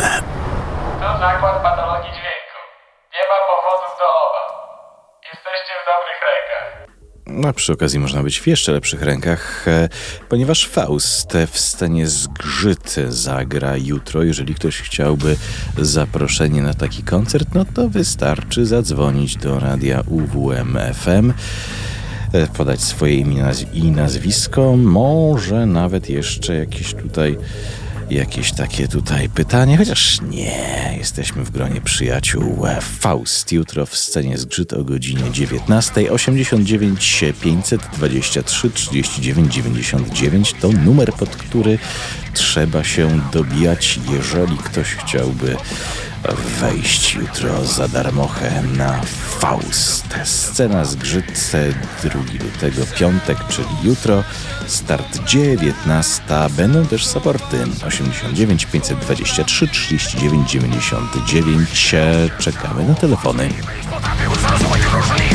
[1.00, 2.58] To zakład patologii dźwięku.
[3.14, 4.48] Nie ma powodów do obaw.
[5.24, 6.66] Jesteście w dobrych rękach.
[7.44, 9.88] A przy okazji można być w jeszcze lepszych rękach, e,
[10.28, 14.22] ponieważ Faust w scenie zgrzyt zagra jutro.
[14.22, 15.36] Jeżeli ktoś chciałby
[15.78, 21.32] zaproszenie na taki koncert, no to wystarczy zadzwonić do radia UWM FM
[22.32, 27.38] e, podać swoje imię i nazwisko, może nawet jeszcze jakieś tutaj
[28.10, 32.66] jakieś takie tutaj pytanie, chociaż nie, jesteśmy w gronie przyjaciół.
[32.80, 36.12] Faust jutro w scenie zgrzyt o godzinie 19.
[36.12, 41.78] 89 523 39 99 to numer, pod który
[42.34, 45.56] trzeba się dobijać, jeżeli ktoś chciałby
[46.34, 49.00] wejść jutro za darmochę na
[49.38, 50.06] Faust.
[50.24, 51.50] Scena zgrzyt
[52.02, 54.24] 2 lutego, piątek, czyli jutro.
[54.66, 56.22] Start 19.
[56.50, 57.56] Będą też supporty
[57.86, 61.94] 89 523 39 99.
[62.38, 63.48] Czekamy na telefony.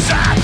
[0.09, 0.35] Tam,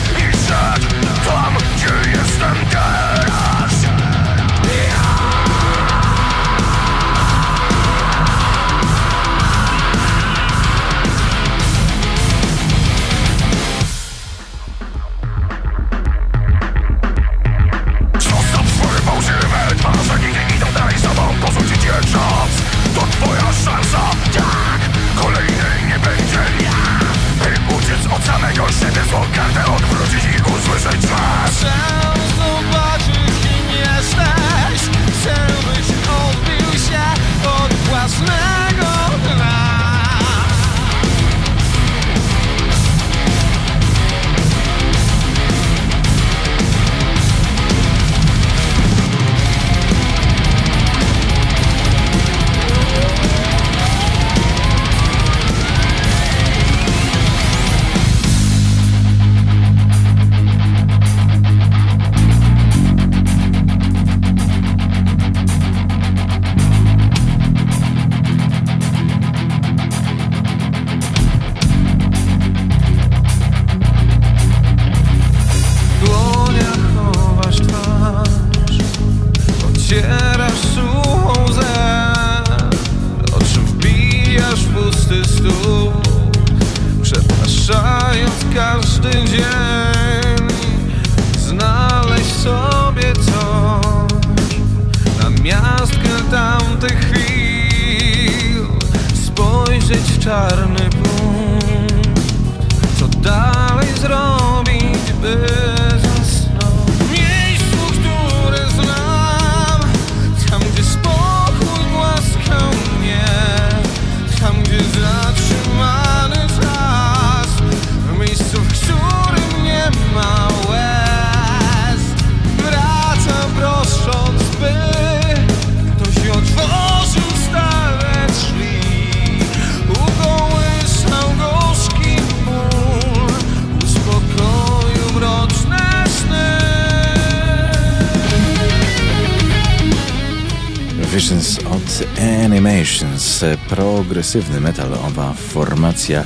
[144.28, 146.24] progresywny metal owa formacja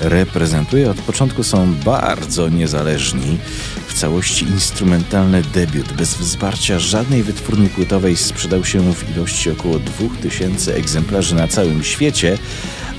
[0.00, 0.90] reprezentuje.
[0.90, 3.38] Od początku są bardzo niezależni.
[3.86, 10.74] W całości instrumentalny debiut, bez wsparcia żadnej wytwórni płytowej, sprzedał się w ilości około 2000
[10.74, 12.38] egzemplarzy na całym świecie,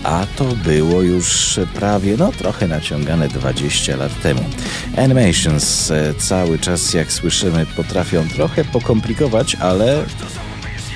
[0.03, 4.41] a to było już prawie, no trochę naciągane 20 lat temu.
[4.97, 10.03] Animations e, cały czas, jak słyszymy, potrafią trochę pokomplikować, ale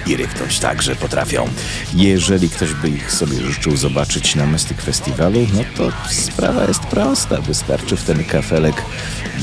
[0.10, 1.47] i ryknąć także potrafią.
[1.93, 7.41] Jeżeli ktoś by ich sobie życzył zobaczyć na Mystic Festiwalu, no to sprawa jest prosta.
[7.41, 8.82] Wystarczy w ten kafelek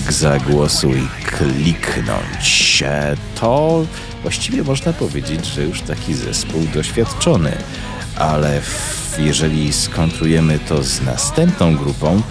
[0.08, 2.84] zagłosuj kliknąć.
[3.40, 3.86] To
[4.22, 7.52] właściwie można powiedzieć, że już taki zespół doświadczony.
[8.16, 8.60] Ale
[9.18, 12.22] jeżeli skontrujemy to z następną grupą,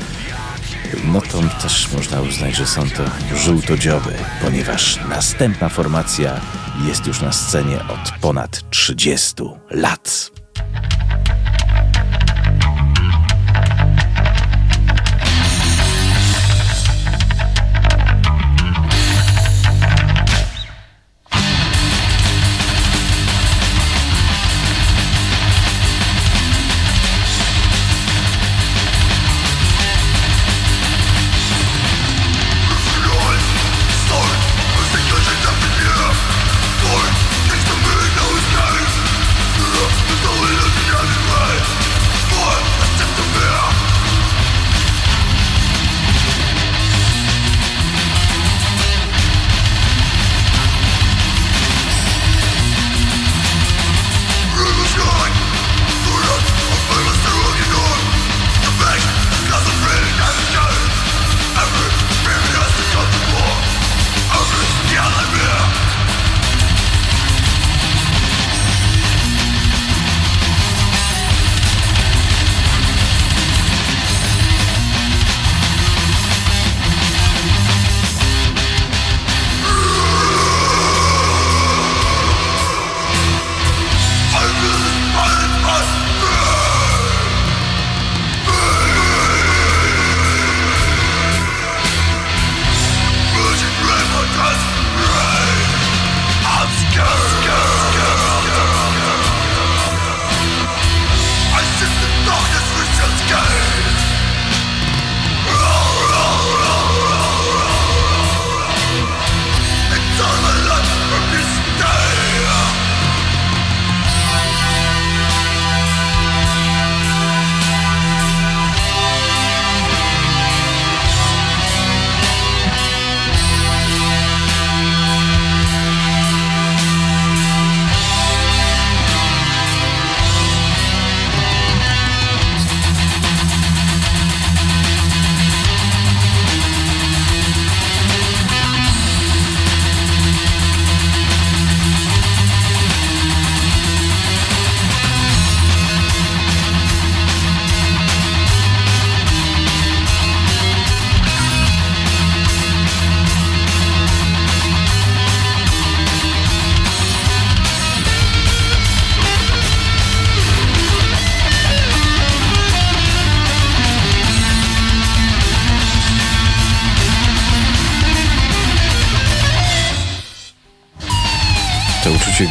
[1.04, 3.04] no to też można uznać, że są to
[3.36, 6.42] żółtodzioby, ponieważ następna formacja
[6.84, 10.35] jest już na scenie od ponad 30 lat.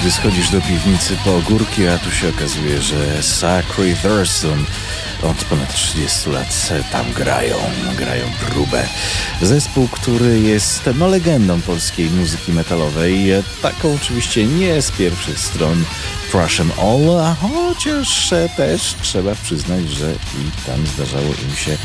[0.05, 4.65] Gdy schodzisz do piwnicy po ogórki, a tu się okazuje, że Sacred Thurston
[5.23, 7.57] od ponad 30 lat tam grają,
[7.99, 8.87] grają próbę.
[9.43, 13.27] Zespół, który jest no, legendą polskiej muzyki metalowej,
[13.63, 15.85] taką oczywiście nie z pierwszych stron
[16.31, 21.77] Crush em All, a chociaż też trzeba przyznać, że i tam zdarzało im się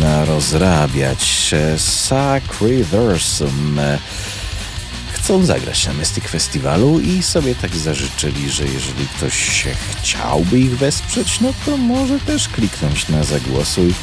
[0.00, 1.54] narozrabiać.
[1.76, 3.80] Sacred Thurston
[5.22, 11.40] chcą zagrać na Mystic Festiwalu i sobie tak zażyczyli, że jeżeli ktoś chciałby ich wesprzeć,
[11.40, 13.94] no to może też kliknąć na zagłosuj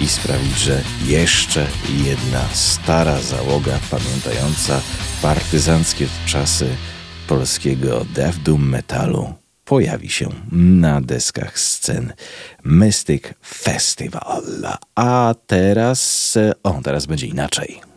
[0.00, 1.66] i sprawić, że jeszcze
[2.04, 4.80] jedna stara załoga pamiętająca
[5.22, 6.68] partyzanckie czasy
[7.26, 9.34] polskiego death doom metalu
[9.64, 12.12] pojawi się na deskach scen
[12.64, 14.42] Mystic Festival.
[14.94, 17.87] A teraz, o, teraz będzie inaczej.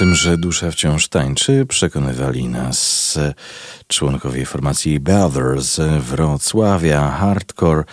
[0.00, 3.18] Tym, że dusza wciąż tańczy, przekonywali nas
[3.88, 7.84] członkowie formacji Brothers Wrocławia, hardcore,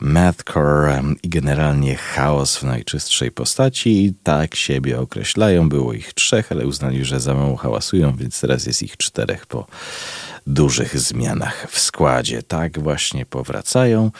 [0.00, 4.14] mathcore i generalnie chaos w najczystszej postaci.
[4.22, 5.68] Tak siebie określają.
[5.68, 9.66] Było ich trzech, ale uznali, że za mało hałasują, więc teraz jest ich czterech po
[10.46, 12.42] dużych zmianach w składzie.
[12.42, 14.10] Tak właśnie powracają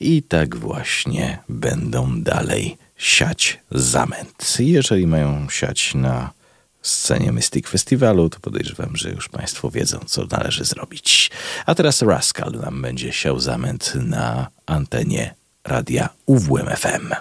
[0.00, 4.56] i tak właśnie będą dalej siać zamęt.
[4.58, 6.41] Jeżeli mają siać na
[6.82, 11.30] scenie Mystic Festiwalu, to podejrzewam, że już Państwo wiedzą, co należy zrobić.
[11.66, 15.34] A teraz Rascal nam będzie siał zamęt na antenie
[15.64, 17.14] radia UWM FM.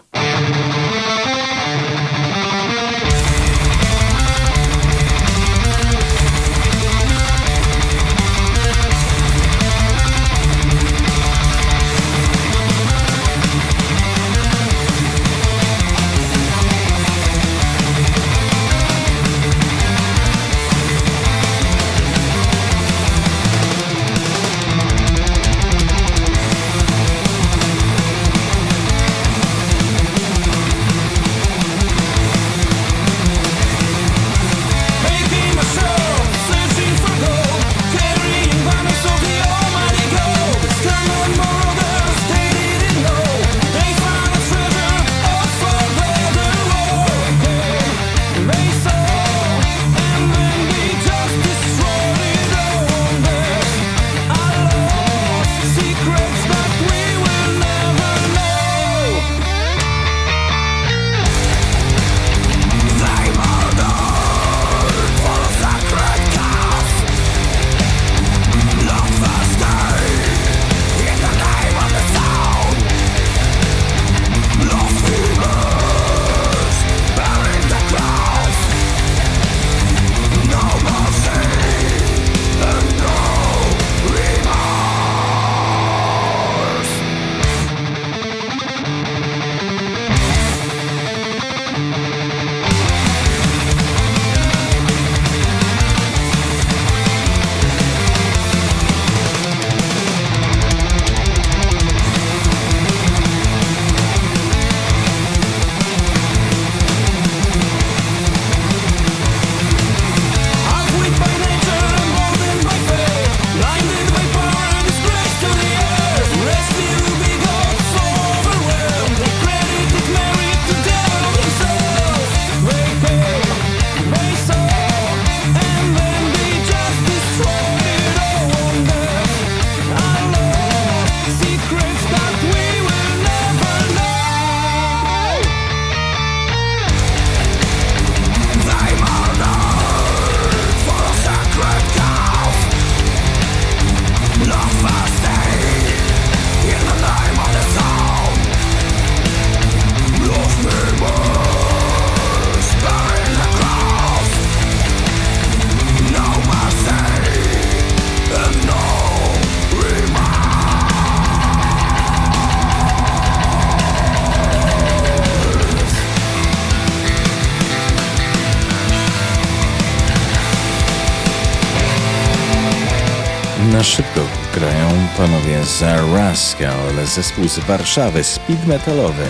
[176.61, 179.23] Rascal, zespół z Warszawy, speed metalowy.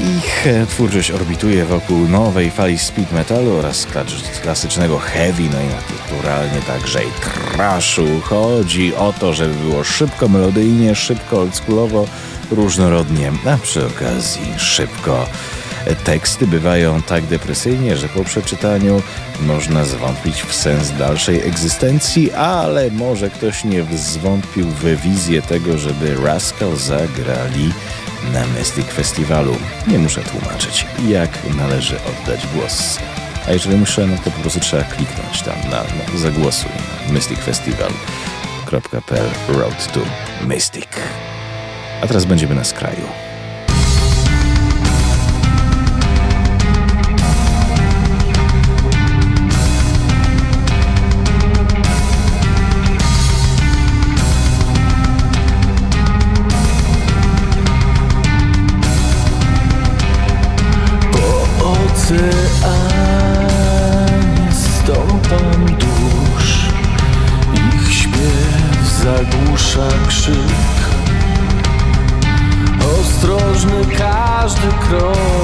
[0.00, 3.86] Ich twórczość orbituje wokół nowej fali speed metalu oraz
[4.42, 8.06] klasycznego heavy, no i naturalnie także i trashu.
[8.22, 12.06] Chodzi o to, żeby było szybko, melodyjnie, szybko, oldschoolowo,
[12.50, 15.26] różnorodnie, a przy okazji szybko.
[16.04, 19.02] Teksty bywają tak depresyjnie, że po przeczytaniu
[19.40, 26.16] można zwątpić w sens dalszej egzystencji, ale może ktoś nie zwątpił w wizję tego, żeby
[26.24, 27.72] Rascal zagrali
[28.32, 29.56] na Mystic Festiwalu.
[29.86, 32.98] Nie muszę tłumaczyć, jak należy oddać głos.
[33.48, 36.70] A jeżeli muszę, no to po prostu trzeba kliknąć tam na, na zagłosuj
[37.06, 40.00] na mysticfestival.pl Road to
[40.46, 40.88] Mystic.
[42.02, 43.33] A teraz będziemy na skraju.
[74.44, 75.43] Każdy krok, by nie spaść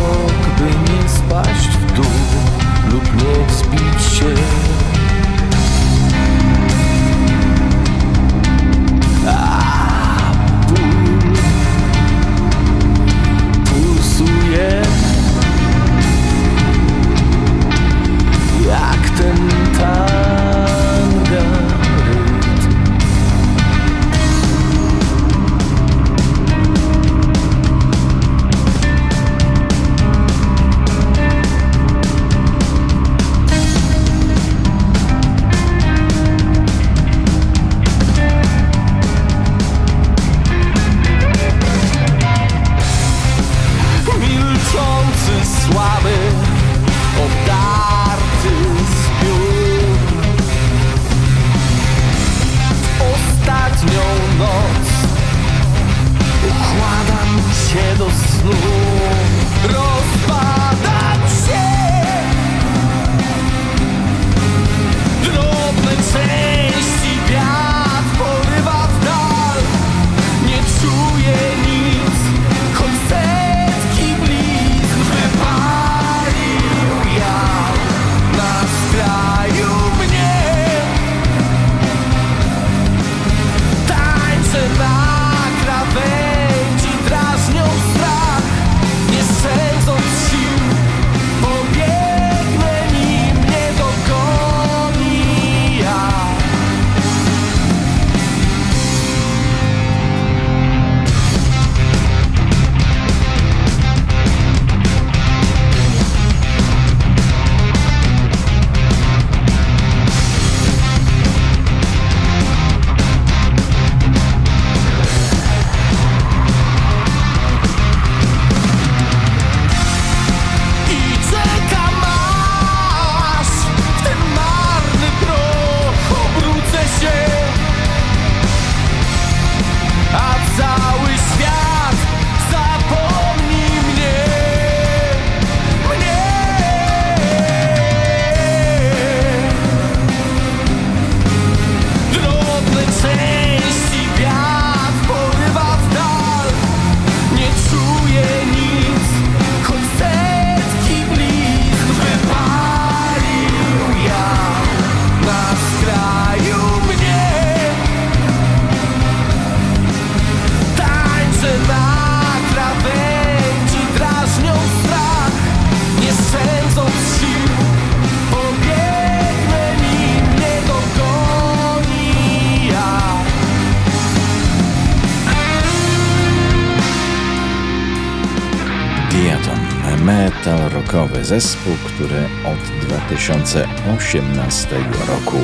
[181.25, 184.77] zespół, który od 2018
[185.09, 185.39] roku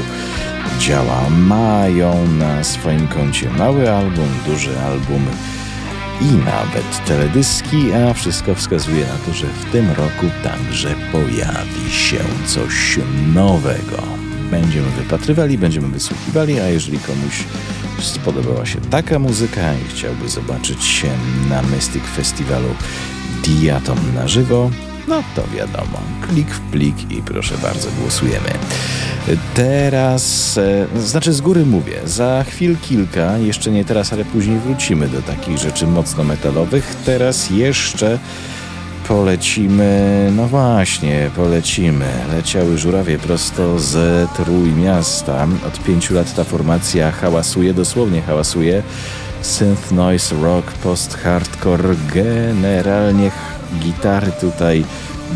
[0.79, 1.31] działa.
[1.31, 5.27] Mają na swoim koncie mały album, duży album
[6.21, 12.19] i nawet teledyski, a wszystko wskazuje na to, że w tym roku także pojawi się
[12.47, 12.99] coś
[13.35, 14.03] nowego.
[14.51, 17.45] Będziemy wypatrywali, będziemy wysłuchiwali, a jeżeli komuś
[18.01, 21.09] spodobała się taka muzyka i chciałby zobaczyć się
[21.51, 22.75] na Mystic Festiwalu
[23.43, 24.71] Diatom na żywo,
[25.09, 28.51] no to wiadomo, klik w plik i proszę bardzo, głosujemy.
[29.55, 35.09] Teraz, e, znaczy z góry mówię, za chwil kilka, jeszcze nie teraz, ale później wrócimy
[35.09, 36.97] do takich rzeczy mocno metalowych.
[37.05, 38.19] Teraz jeszcze
[39.09, 42.07] polecimy, no właśnie, polecimy.
[42.33, 43.97] Leciały żurawie prosto z
[44.31, 45.47] Trójmiasta.
[45.67, 48.83] Od pięciu lat ta formacja hałasuje, dosłownie hałasuje.
[49.43, 53.31] Synth, noise, rock, post-hardcore, generalnie
[53.87, 54.85] gitary tutaj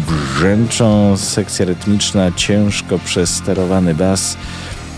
[0.09, 4.37] brzęczą, sekcja rytmiczna, ciężko przesterowany bas,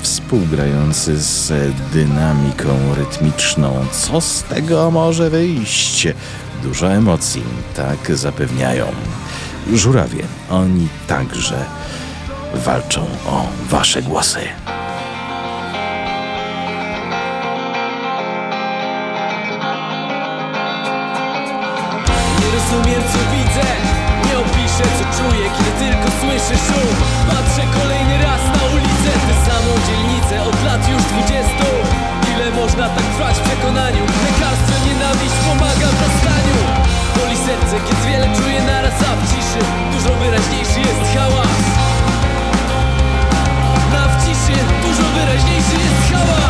[0.03, 1.53] współgrający z
[1.93, 3.87] dynamiką rytmiczną.
[3.93, 6.09] Co z tego może wyjść?
[6.63, 7.43] Dużo emocji,
[7.77, 8.87] tak zapewniają.
[9.75, 11.65] Żurawie, oni także
[12.55, 14.41] walczą o wasze głosy.
[25.57, 26.89] Kiedy tylko słyszę szum
[27.29, 29.11] Patrzę kolejny raz na ulicę.
[29.27, 31.69] Tę samą dzielnicę od lat już dwudziestu.
[32.33, 34.03] Ile można tak trwać w przekonaniu?
[34.27, 36.59] Lekarstwem nienawiść pomaga w rozstaniu.
[37.17, 39.61] Boli serce, kiedy wiele czuję naraz A w ciszy
[39.93, 41.59] dużo wyraźniejszy jest hałas.
[43.93, 46.42] Na w ciszy dużo wyraźniejszy jest hałas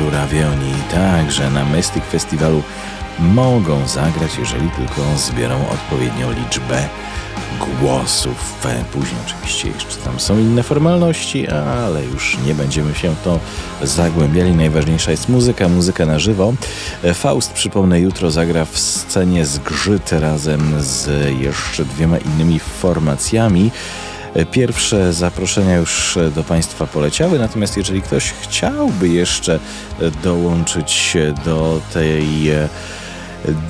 [0.00, 0.72] grupy Żurawioni.
[0.90, 2.62] Także na Mystic Festiwalu
[3.18, 6.88] mogą zagrać, jeżeli tylko zbiorą odpowiednią liczbę
[7.80, 8.66] głosów.
[8.92, 13.40] Później oczywiście jeszcze tam są inne formalności, ale już nie będziemy się to
[13.82, 14.52] zagłębiali.
[14.52, 16.52] Najważniejsza jest muzyka, muzyka na żywo.
[17.14, 23.70] Faust, przypomnę, jutro zagra w scenie zgrzyt razem z jeszcze dwiema innymi formacjami.
[24.52, 29.58] Pierwsze zaproszenia już do Państwa poleciały, natomiast jeżeli ktoś chciałby jeszcze
[30.22, 32.24] dołączyć do tej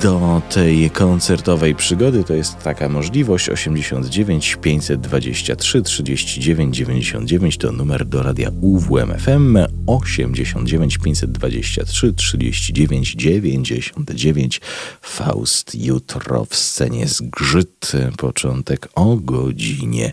[0.01, 3.49] do tej koncertowej przygody, to jest taka możliwość.
[3.49, 9.57] 89 523 39 99 to numer do radia UWMFM
[9.95, 14.61] 89 523 39 99
[15.01, 20.11] Faust jutro w scenie zgrzyt początek o godzinie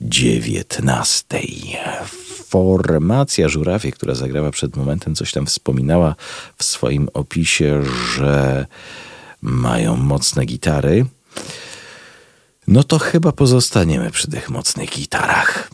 [0.00, 1.38] 19
[2.50, 6.14] formacja Żurawie, która zagrała przed momentem, coś tam wspominała
[6.56, 7.82] w swoim opisie,
[8.14, 8.66] że
[9.42, 11.06] mają mocne gitary.
[12.66, 15.70] No to chyba pozostaniemy przy tych mocnych gitarach.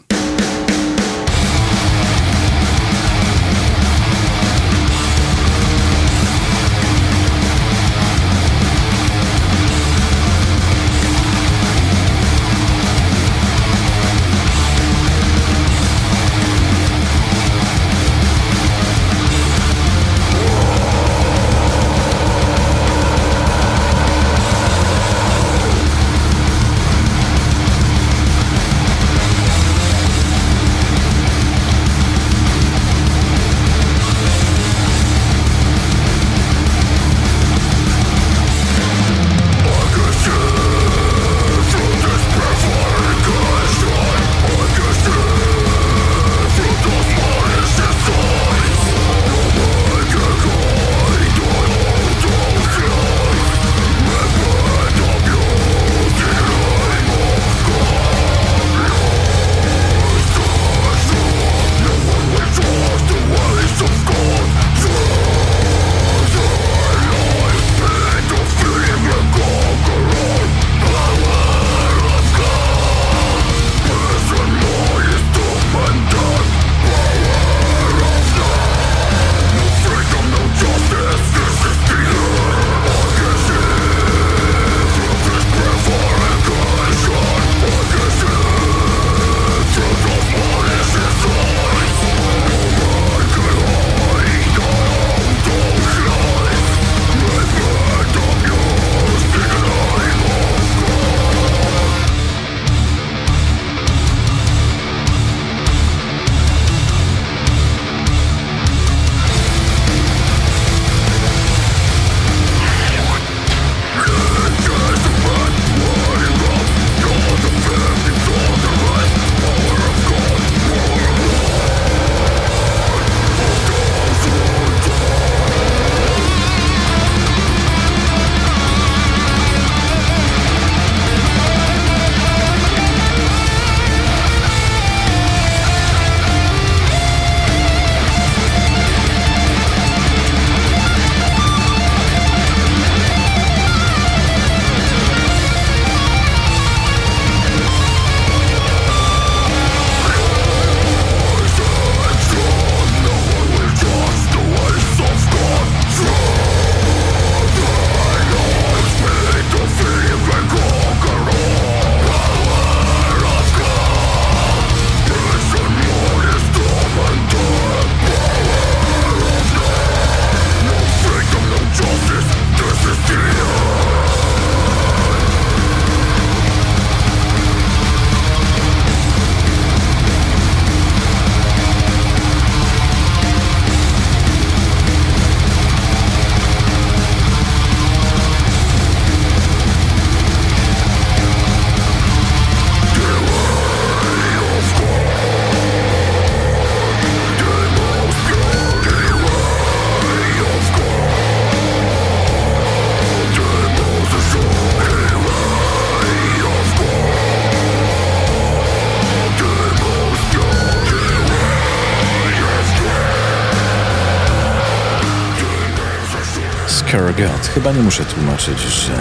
[217.66, 218.92] Chyba nie muszę tłumaczyć, że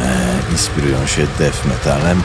[0.51, 2.21] inspirują się death metalem.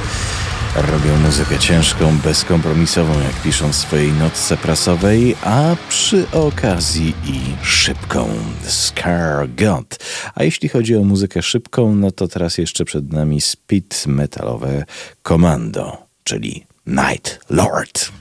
[0.77, 8.29] Robią muzykę ciężką, bezkompromisową, jak piszą w swojej notce prasowej, a przy okazji i szybką.
[8.63, 9.99] Scar God.
[10.35, 14.85] A jeśli chodzi o muzykę szybką, no to teraz jeszcze przed nami speed metalowe
[15.23, 18.13] Komando, czyli Night Lord.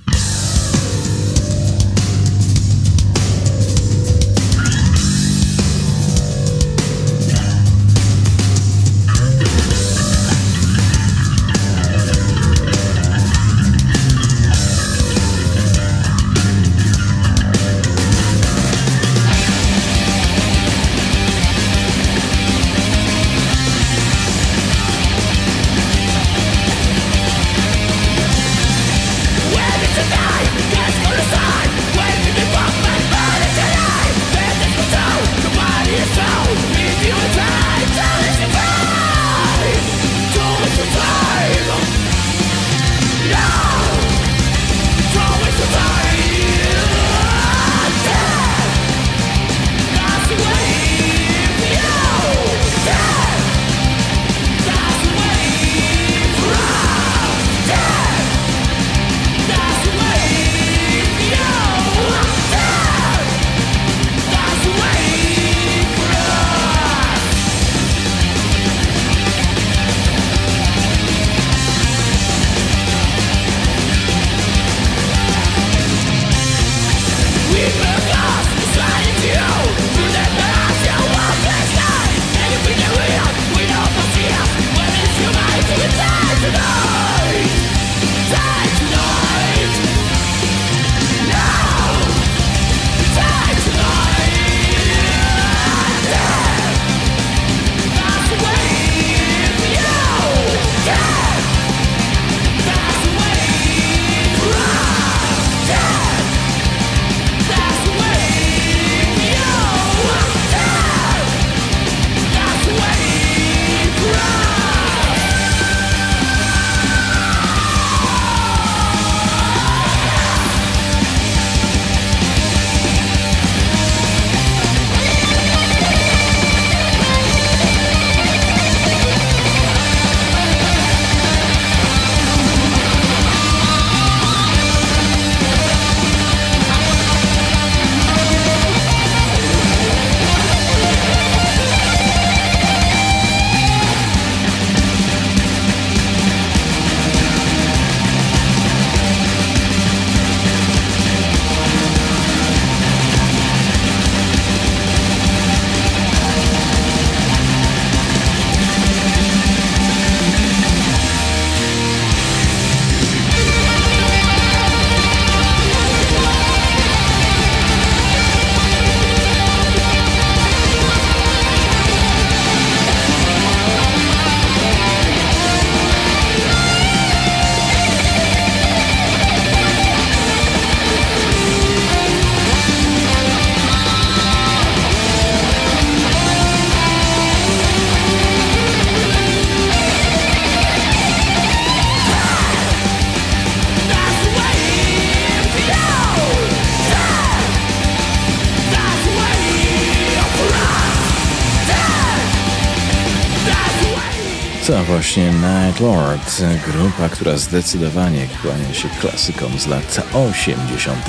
[205.79, 211.05] Lord, grupa, która zdecydowanie kłania się klasykom z lat 80.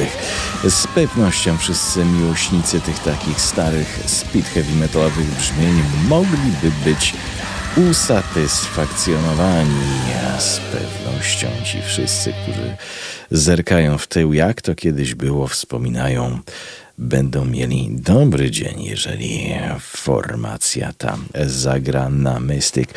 [0.69, 7.15] Z pewnością wszyscy miłośnicy tych takich starych speed heavy metalowych brzmień mogliby być
[7.91, 9.81] usatysfakcjonowani.
[10.37, 12.77] A z pewnością ci wszyscy, którzy
[13.31, 16.39] zerkają w tył, jak to kiedyś było, wspominają
[16.99, 22.91] będą mieli dobry dzień, jeżeli formacja tam zagra na Mystic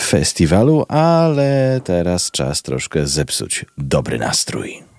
[0.00, 4.89] Festiwalu, ale teraz czas troszkę zepsuć dobry nastrój.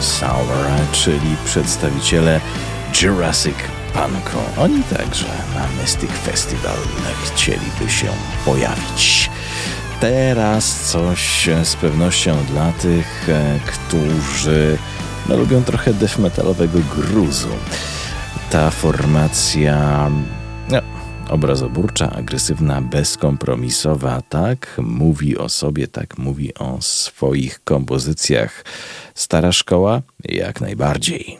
[0.00, 2.40] Sour, czyli przedstawiciele
[3.02, 3.54] Jurassic
[3.92, 4.38] Punku.
[4.60, 6.76] Oni także na Mystic Festival
[7.24, 8.06] chcieliby się
[8.44, 9.30] pojawić.
[10.00, 14.78] Teraz coś z pewnością dla tych, e, którzy
[15.28, 17.48] no, lubią trochę death metalowego gruzu.
[18.50, 20.10] Ta formacja
[20.68, 20.78] no,
[21.30, 28.64] obrazoburcza, agresywna, bezkompromisowa, tak mówi o sobie, tak mówi o swoich kompozycjach.
[29.14, 30.02] Stara szkoła?
[30.24, 31.38] Jak najbardziej.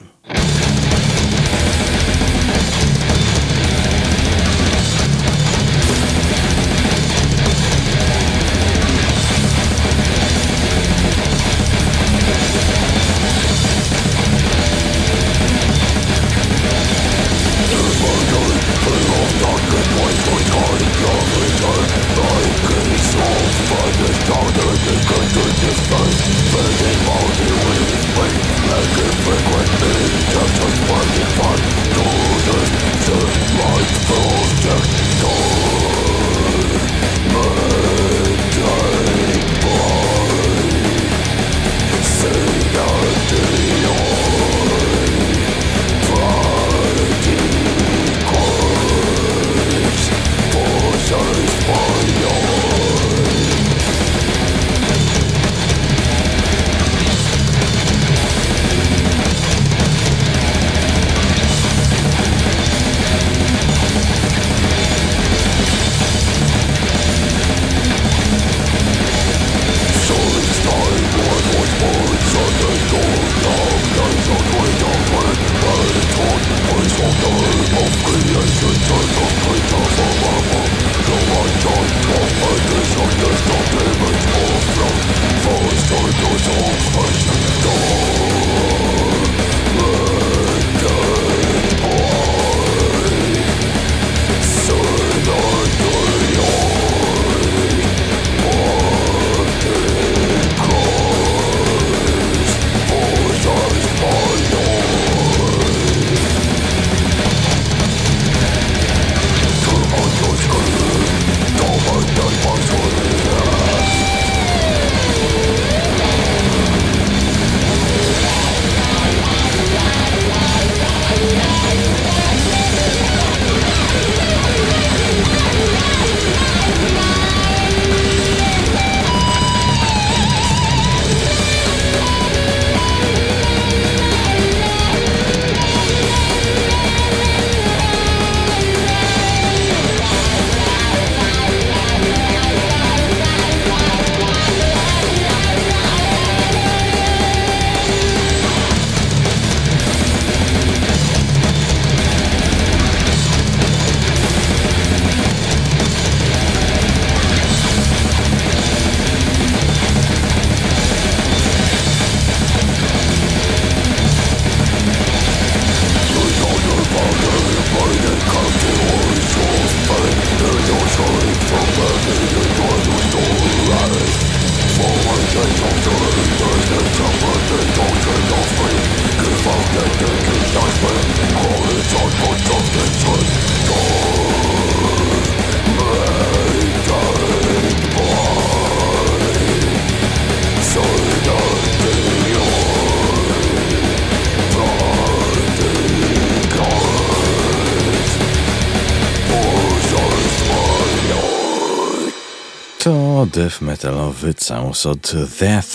[202.80, 205.12] To death metalowy całus od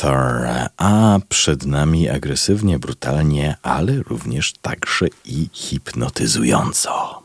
[0.01, 7.23] Thor, a przed nami agresywnie, brutalnie, ale również także i hipnotyzująco.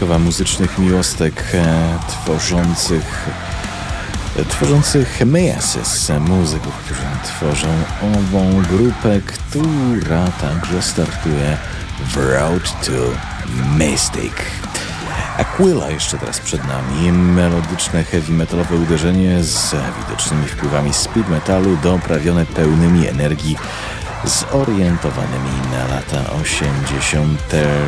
[0.00, 3.28] Wypadkowa muzycznych miłostek e, tworzących
[4.36, 7.68] e, tworzących Measis, muzyków, którzy tworzą
[8.02, 11.56] ową grupę, która także startuje
[12.06, 12.92] w Road to
[13.78, 14.32] Mystic.
[15.38, 22.46] Aquila jeszcze teraz przed nami, melodyczne heavy metalowe uderzenie z widocznymi wpływami speed metalu doprawione
[22.46, 23.56] pełnymi energii
[24.24, 27.40] zorientowanymi na lata 80.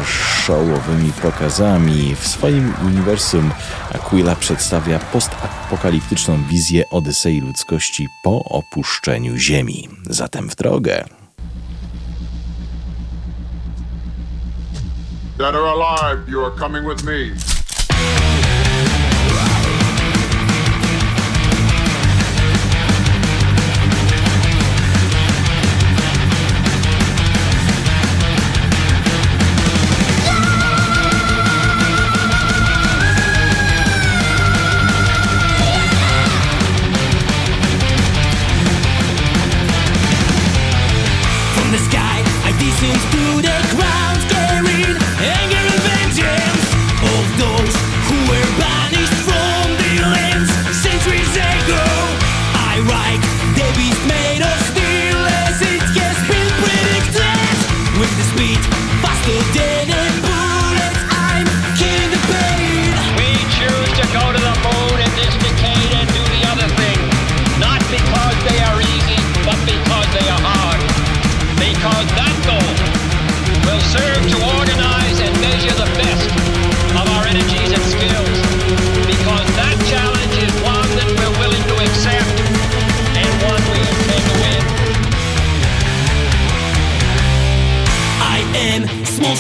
[0.04, 2.14] showowymi pokazami.
[2.14, 3.50] W swoim uniwersum
[3.94, 9.88] Aquila przedstawia postapokaliptyczną wizję Odysei ludzkości po opuszczeniu Ziemi.
[10.10, 11.04] Zatem w drogę.
[15.38, 17.61] Dead or alive, you are coming with me.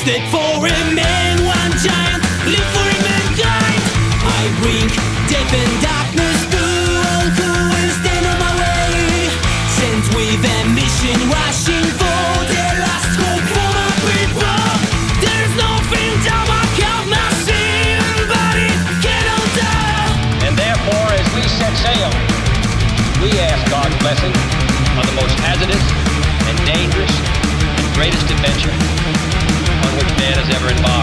[0.02, 3.82] Instead for a man, one giant, live for mankind.
[4.18, 4.90] I bring
[5.30, 6.64] death and darkness to
[7.06, 9.30] all who will stand on my way.
[9.70, 14.58] Sent with a mission rushing for the last hope for my people.
[15.22, 17.94] There's nothing that I cannot see,
[18.26, 20.50] but it cannot die.
[20.50, 22.10] And therefore as we set sail,
[23.22, 24.34] we ask God's blessing
[24.98, 25.86] on the most hazardous
[26.50, 27.14] and dangerous
[27.78, 28.81] and greatest adventure
[30.68, 31.01] in Bob.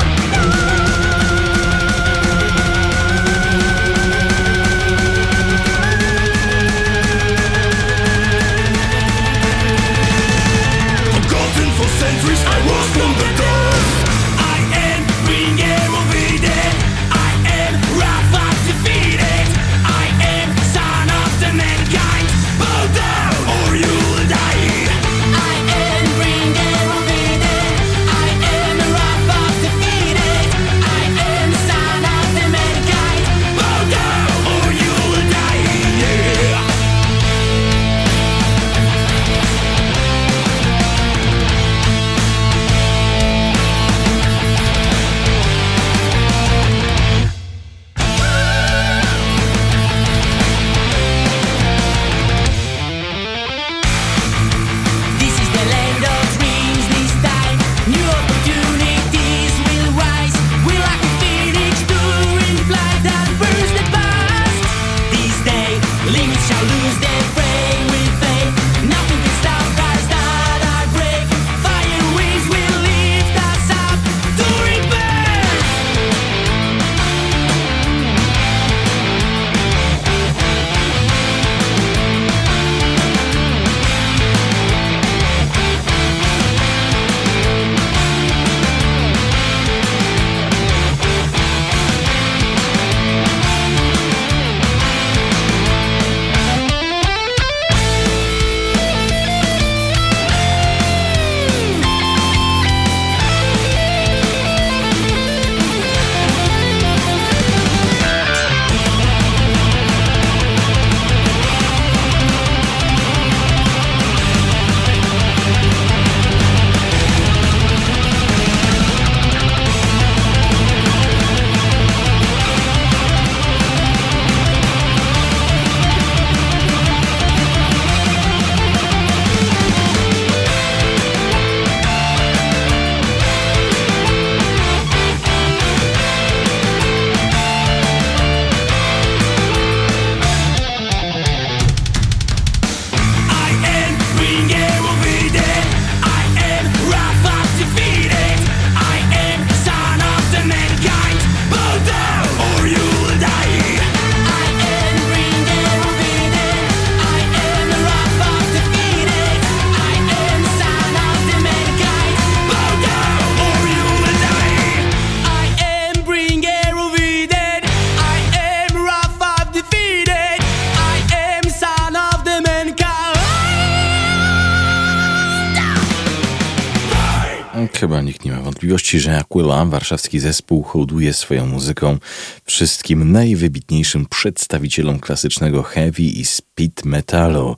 [178.89, 181.97] Wątpliwości, że Aquila, warszawski zespół, hołduje swoją muzyką
[182.45, 187.55] wszystkim najwybitniejszym przedstawicielom klasycznego heavy i speed metalu.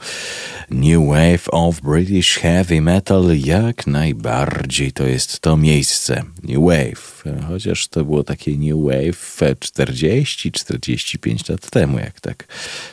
[0.70, 6.24] New Wave of British Heavy Metal jak najbardziej to jest to miejsce.
[6.44, 12.48] New Wave, chociaż to było takie New Wave 40-45 lat temu, jak tak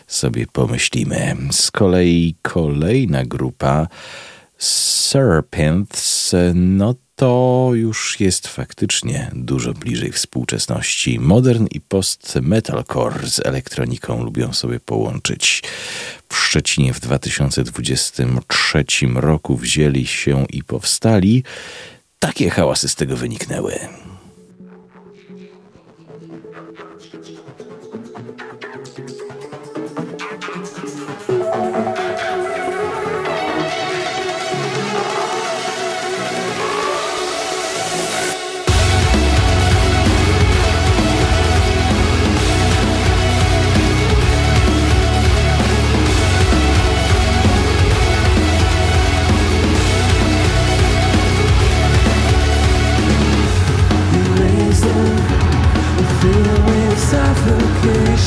[0.07, 1.37] sobie pomyślimy.
[1.51, 3.87] Z kolei kolejna grupa
[4.59, 11.21] Serpents, no to już jest faktycznie dużo bliżej współczesności.
[11.21, 15.63] Modern i post-metalcore z elektroniką lubią sobie połączyć.
[16.29, 18.85] W Szczecinie w 2023
[19.15, 21.45] roku wzięli się i powstali.
[22.19, 23.79] Takie hałasy z tego wyniknęły.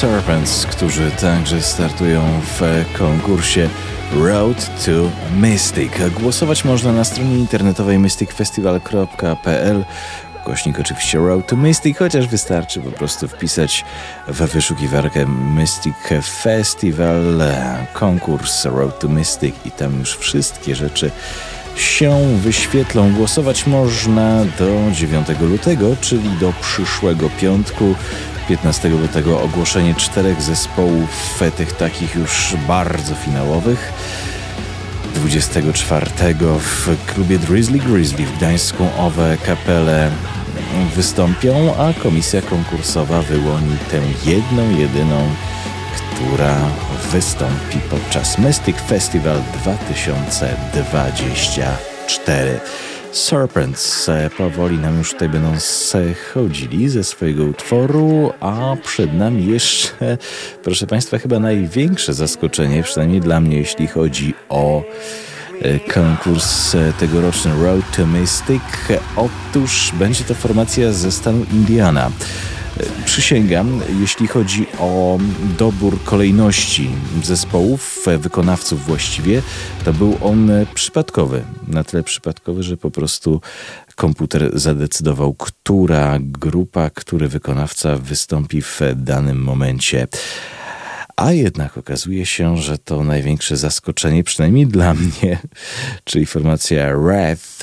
[0.00, 3.68] Serpents, którzy także startują w konkursie
[4.12, 4.90] Road to
[5.36, 5.92] Mystic.
[6.20, 9.84] Głosować można na stronie internetowej mysticfestival.pl
[10.44, 13.84] Kośnik oczywiście Road to Mystic, chociaż wystarczy po prostu wpisać
[14.28, 15.96] w wyszukiwarkę Mystic
[16.42, 17.42] Festival,
[17.92, 21.10] konkurs Road to Mystic i tam już wszystkie rzeczy
[21.76, 23.12] się wyświetlą.
[23.12, 27.94] Głosować można do 9 lutego, czyli do przyszłego piątku.
[28.48, 33.92] 15 lutego ogłoszenie czterech zespołów, tych takich już bardzo finałowych.
[35.14, 36.06] 24
[36.58, 40.10] w klubie Drizzly Grizzly w Gdańsku owe kapele
[40.96, 44.00] wystąpią, a komisja konkursowa wyłoni tę
[44.30, 45.28] jedną, jedyną,
[46.14, 46.56] która
[47.12, 52.60] wystąpi podczas Mystic Festival 2024.
[53.12, 60.18] Serpents e, powoli nam już tutaj będą schodzili ze swojego utworu, a przed nami jeszcze,
[60.64, 64.82] proszę Państwa, chyba największe zaskoczenie, przynajmniej dla mnie, jeśli chodzi o
[65.62, 68.62] e, konkurs e, tegoroczny Road to Mystic.
[69.16, 72.10] Otóż będzie to formacja ze stanu Indiana.
[73.04, 75.18] Przysięgam, jeśli chodzi o
[75.58, 76.90] dobór kolejności
[77.22, 79.42] zespołów, wykonawców właściwie,
[79.84, 81.44] to był on przypadkowy.
[81.68, 83.40] Na tyle przypadkowy, że po prostu
[83.96, 90.06] komputer zadecydował, która grupa, który wykonawca wystąpi w danym momencie.
[91.20, 95.38] A jednak okazuje się, że to największe zaskoczenie, przynajmniej dla mnie,
[96.04, 97.60] czyli formacja Wrath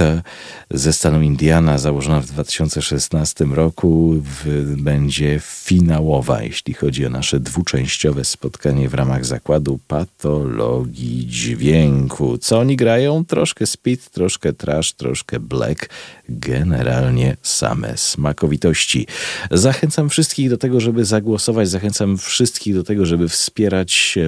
[0.71, 8.25] ze stanu Indiana, założona w 2016 roku, w, będzie finałowa, jeśli chodzi o nasze dwuczęściowe
[8.25, 12.37] spotkanie w ramach zakładu patologii dźwięku.
[12.37, 13.25] Co oni grają?
[13.25, 15.89] Troszkę speed, troszkę trash, troszkę black,
[16.29, 19.07] generalnie same smakowitości.
[19.51, 23.46] Zachęcam wszystkich do tego, żeby zagłosować, zachęcam wszystkich do tego, żeby wspierać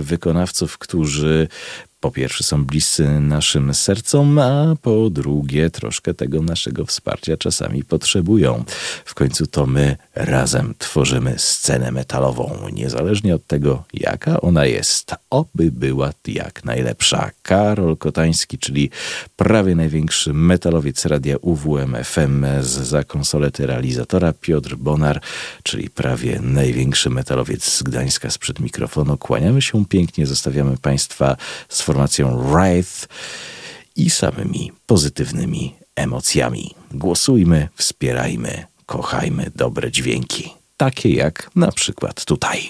[0.01, 1.47] wykonawców, którzy
[1.99, 8.63] po pierwsze są bliscy naszym sercom, a po drugie troszkę tego naszego wsparcia czasami potrzebują.
[9.05, 15.11] W końcu to my razem tworzymy scenę metalową, niezależnie od tego, jaka ona jest.
[15.30, 17.31] Oby była jak najlepsza.
[17.41, 18.89] Karol Kotański, czyli
[19.35, 25.21] prawie największy metalowiec radia UWM FM za konsolety realizatora, Piotr Bonar,
[25.63, 29.17] czyli prawie największy metalowiec z Gdańska sprzed mikrofonu.
[29.17, 31.38] Kłaniamy się pięknie, zostawiamy Państwa
[31.69, 33.07] z formacją Wraith
[33.95, 36.75] i samymi pozytywnymi emocjami.
[36.91, 42.69] Głosujmy, wspierajmy, kochajmy dobre dźwięki, takie jak na przykład tutaj.